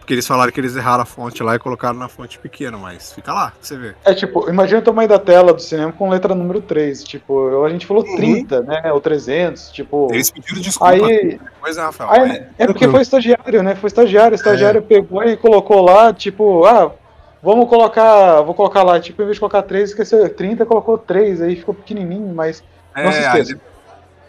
Porque 0.09 0.15
eles 0.15 0.25
falaram 0.25 0.51
que 0.51 0.59
eles 0.59 0.75
erraram 0.75 1.03
a 1.03 1.05
fonte 1.05 1.43
lá 1.43 1.53
e 1.53 1.59
colocaram 1.59 1.99
na 1.99 2.07
fonte 2.07 2.39
pequena, 2.39 2.75
mas 2.79 3.13
fica 3.13 3.31
lá, 3.31 3.53
você 3.61 3.77
vê. 3.77 3.93
É 4.03 4.11
tipo, 4.11 4.49
imagina 4.49 4.79
o 4.79 4.81
tamanho 4.81 5.07
da 5.07 5.19
tela 5.19 5.53
do 5.53 5.61
cinema 5.61 5.91
com 5.91 6.09
letra 6.09 6.33
número 6.33 6.61
3. 6.61 7.03
Tipo, 7.03 7.63
a 7.63 7.69
gente 7.69 7.85
falou 7.85 8.03
uhum. 8.03 8.15
30, 8.15 8.61
né? 8.61 8.91
Ou 8.91 8.99
300, 8.99 9.69
tipo. 9.69 10.07
Eles 10.11 10.31
pediram 10.31 10.61
desculpa. 10.61 10.93
Aí, 10.93 11.39
coisa, 11.61 11.83
Rafael. 11.83 12.23
Aí, 12.23 12.43
é 12.57 12.65
porque 12.65 12.87
foi 12.87 13.01
estagiário, 13.03 13.61
né? 13.61 13.75
Foi 13.75 13.85
estagiário. 13.85 14.31
O 14.31 14.35
estagiário 14.35 14.79
é. 14.79 14.81
pegou 14.81 15.23
e 15.23 15.37
colocou 15.37 15.79
lá, 15.81 16.11
tipo, 16.11 16.65
ah, 16.65 16.91
vamos 17.41 17.67
colocar. 17.69 18.41
Vou 18.41 18.53
colocar 18.53 18.83
lá, 18.83 18.99
tipo, 18.99 19.21
em 19.21 19.25
vez 19.25 19.35
de 19.35 19.39
colocar 19.39 19.61
3, 19.61 19.89
esqueceu 19.89 20.27
30, 20.33 20.65
colocou 20.65 20.97
3, 20.97 21.41
aí 21.41 21.55
ficou 21.55 21.73
pequenininho, 21.73 22.33
mas. 22.33 22.63
É, 22.95 23.03
não 23.03 23.11
se 23.11 23.19
esqueça. 23.19 23.59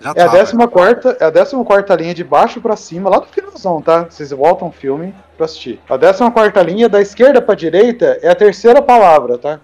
É, 0.03 0.23
a 0.23 0.31
14 0.31 0.57
quarta, 0.69 1.11
é 1.21 1.25
a 1.27 1.33
14 1.33 1.63
quarta 1.65 1.95
linha 1.95 2.15
de 2.15 2.25
baixo 2.25 2.61
para 2.61 2.75
cima, 2.75 3.11
lá 3.11 3.19
do 3.19 3.27
finalzão, 3.27 3.83
tá? 3.83 4.05
Vocês 4.05 4.31
voltam 4.31 4.69
o 4.69 4.73
filme 4.73 5.15
pra 5.37 5.45
assistir. 5.45 5.79
A 5.85 5.99
14 5.99 6.31
quarta 6.31 6.63
linha, 6.63 6.89
da 6.89 7.03
esquerda 7.03 7.43
pra 7.43 7.55
direita, 7.55 8.19
é 8.23 8.29
a 8.29 8.35
terceira 8.35 8.81
palavra, 8.81 9.37
tá? 9.37 9.61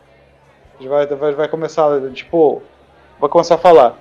A 0.74 0.82
gente 0.82 0.90
vai, 0.90 1.06
vai, 1.06 1.32
vai 1.32 1.48
começar, 1.48 1.88
tipo, 2.12 2.62
vai 3.18 3.30
começar 3.30 3.54
a 3.54 3.58
falar. 3.58 3.98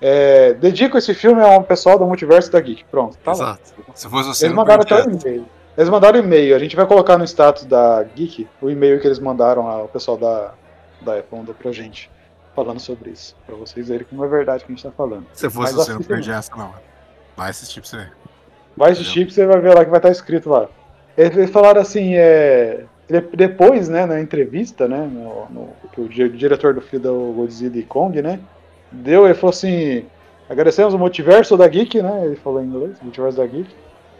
É, 0.00 0.54
dedico 0.54 0.98
esse 0.98 1.14
filme 1.14 1.40
a 1.40 1.56
um 1.56 1.62
pessoal 1.62 1.98
do 1.98 2.04
multiverso 2.04 2.50
da 2.50 2.60
Geek. 2.60 2.84
Pronto, 2.90 3.16
tá 3.18 3.30
Exato. 3.30 3.60
Lá. 3.78 3.84
Se 3.94 4.08
fosse 4.08 4.28
você, 4.28 4.46
Eles 4.46 4.56
mandaram 4.56 4.82
até 4.82 4.96
o 4.96 5.10
e-mail. 5.10 5.46
Eles 5.76 5.90
mandaram 5.90 6.18
e-mail. 6.18 6.54
A 6.54 6.58
gente 6.58 6.76
vai 6.76 6.86
colocar 6.86 7.18
no 7.18 7.24
status 7.24 7.64
da 7.64 8.02
Geek 8.02 8.48
o 8.60 8.70
e-mail 8.70 9.00
que 9.00 9.06
eles 9.06 9.18
mandaram 9.18 9.66
ao 9.66 9.88
pessoal 9.88 10.16
da, 10.16 10.54
da 11.00 11.18
Apple, 11.18 11.38
mandou 11.38 11.54
pra 11.54 11.72
gente 11.72 12.10
falando 12.54 12.78
sobre 12.78 13.10
isso. 13.10 13.36
Pra 13.46 13.56
vocês 13.56 13.88
verem 13.88 14.06
como 14.08 14.24
é 14.24 14.28
verdade 14.28 14.64
que 14.64 14.72
a 14.72 14.74
gente 14.74 14.84
tá 14.84 14.92
falando. 14.92 15.26
Se 15.32 15.50
fosse 15.50 15.74
você, 15.74 15.92
não 15.92 16.02
perdi 16.02 16.30
essa, 16.30 16.54
não. 16.56 16.72
Vai 17.36 17.50
assistir 17.50 17.80
pra 17.80 17.90
você 17.90 18.08
Vai 18.76 18.92
assistir 18.92 19.26
pra 19.26 19.34
você 19.34 19.46
vai 19.46 19.60
ver 19.60 19.74
lá 19.74 19.84
que 19.84 19.90
vai 19.90 19.98
estar 19.98 20.10
escrito 20.10 20.50
lá. 20.50 20.68
Eles 21.16 21.50
falaram 21.50 21.80
assim, 21.80 22.14
é, 22.16 22.84
depois, 23.32 23.88
né, 23.88 24.04
na 24.04 24.20
entrevista, 24.20 24.88
né, 24.88 25.08
no, 25.10 25.46
no, 25.48 25.68
que 25.92 26.00
o 26.00 26.08
diretor 26.08 26.74
do 26.74 26.80
filme 26.80 27.04
do 27.04 27.32
Godzilla 27.36 27.76
e 27.76 27.84
Kong, 27.84 28.20
né, 28.20 28.40
deu, 28.90 29.24
ele 29.24 29.34
falou 29.34 29.50
assim, 29.50 30.06
agradecemos 30.48 30.92
o 30.92 30.98
multiverso 30.98 31.56
da 31.56 31.68
Geek, 31.68 32.02
né, 32.02 32.26
ele 32.26 32.36
falou 32.36 32.60
em 32.60 32.66
inglês, 32.66 32.96
multiverso 33.00 33.36
da 33.38 33.46
Geek. 33.46 33.70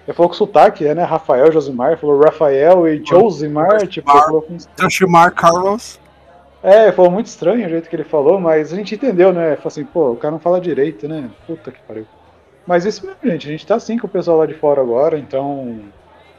Ele 0.06 0.14
falou 0.14 0.28
com 0.28 0.34
sotaque, 0.34 0.84
né, 0.84 1.02
Rafael 1.02 1.50
Josimar, 1.50 1.98
falou 1.98 2.22
Rafael 2.22 2.86
e 2.86 3.02
Josimar, 3.04 3.86
tipo, 3.86 4.10
falou 4.10 4.42
com... 4.42 4.56
Josimar 4.78 5.32
Carlos. 5.34 5.98
É, 6.62 6.90
foi 6.92 7.08
muito 7.10 7.26
estranho 7.26 7.66
o 7.66 7.68
jeito 7.68 7.88
que 7.90 7.96
ele 7.96 8.04
falou, 8.04 8.40
mas 8.40 8.72
a 8.72 8.76
gente 8.76 8.94
entendeu, 8.94 9.34
né? 9.34 9.56
Falou 9.56 9.68
assim, 9.68 9.84
pô, 9.84 10.12
o 10.12 10.16
cara 10.16 10.32
não 10.32 10.38
fala 10.38 10.60
direito, 10.60 11.06
né? 11.06 11.30
Puta 11.46 11.70
que 11.70 11.78
pariu. 11.86 12.06
Mas 12.66 12.86
isso 12.86 13.04
mesmo, 13.04 13.20
gente. 13.22 13.46
A 13.46 13.50
gente 13.50 13.66
tá 13.66 13.74
assim 13.74 13.98
com 13.98 14.06
o 14.06 14.10
pessoal 14.10 14.38
lá 14.38 14.46
de 14.46 14.54
fora 14.54 14.80
agora, 14.80 15.18
então. 15.18 15.80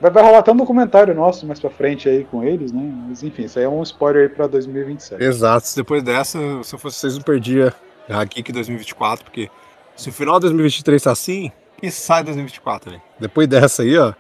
Vai, 0.02 0.10
vai 0.10 0.24
rolar 0.24 0.40
até 0.40 0.52
um 0.52 0.58
documentário 0.58 1.14
nosso 1.14 1.46
mais 1.46 1.60
pra 1.60 1.70
frente 1.70 2.10
aí 2.10 2.24
com 2.24 2.44
eles, 2.44 2.72
né? 2.72 2.82
Mas 3.08 3.22
enfim, 3.22 3.44
isso 3.44 3.60
aí 3.60 3.66
é 3.66 3.70
um 3.70 3.84
spoiler 3.84 4.24
aí 4.24 4.30
pra 4.30 4.48
2027. 4.48 5.24
Exato. 5.24 5.68
Depois 5.76 6.02
dessa, 6.02 6.40
se 6.64 6.74
eu 6.74 6.80
fosse 6.80 6.98
vocês, 6.98 7.16
não 7.16 7.22
perdia 7.22 7.72
a 8.10 8.24
Geek 8.24 8.52
2024, 8.52 9.24
porque 9.24 9.50
se 9.96 10.10
o 10.10 10.12
final 10.12 10.40
de 10.40 10.48
2023 10.48 11.04
tá 11.04 11.12
assim, 11.12 11.52
que 11.78 11.92
sai 11.92 12.24
2024, 12.24 12.92
né? 12.92 13.02
Depois 13.20 13.48
dessa 13.48 13.84
aí, 13.84 13.98
ó. 13.98 14.14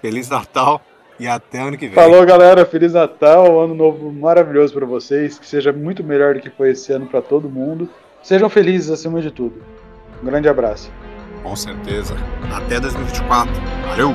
Feliz 0.00 0.28
Natal. 0.28 0.80
E 1.18 1.26
até 1.26 1.60
ano 1.60 1.76
que 1.76 1.86
vem. 1.86 1.94
Falou, 1.94 2.24
galera. 2.24 2.64
Feliz 2.64 2.92
Natal. 2.92 3.60
Ano 3.60 3.74
novo 3.74 4.12
maravilhoso 4.12 4.72
para 4.72 4.86
vocês. 4.86 5.38
Que 5.38 5.46
seja 5.46 5.72
muito 5.72 6.04
melhor 6.04 6.34
do 6.34 6.40
que 6.40 6.50
foi 6.50 6.70
esse 6.70 6.92
ano 6.92 7.06
para 7.06 7.20
todo 7.20 7.50
mundo. 7.50 7.88
Sejam 8.22 8.48
felizes 8.48 8.90
acima 8.90 9.20
de 9.20 9.30
tudo. 9.30 9.62
Um 10.22 10.26
grande 10.26 10.48
abraço. 10.48 10.90
Com 11.42 11.56
certeza. 11.56 12.14
Até 12.54 12.78
2024. 12.78 13.52
Valeu! 13.88 14.14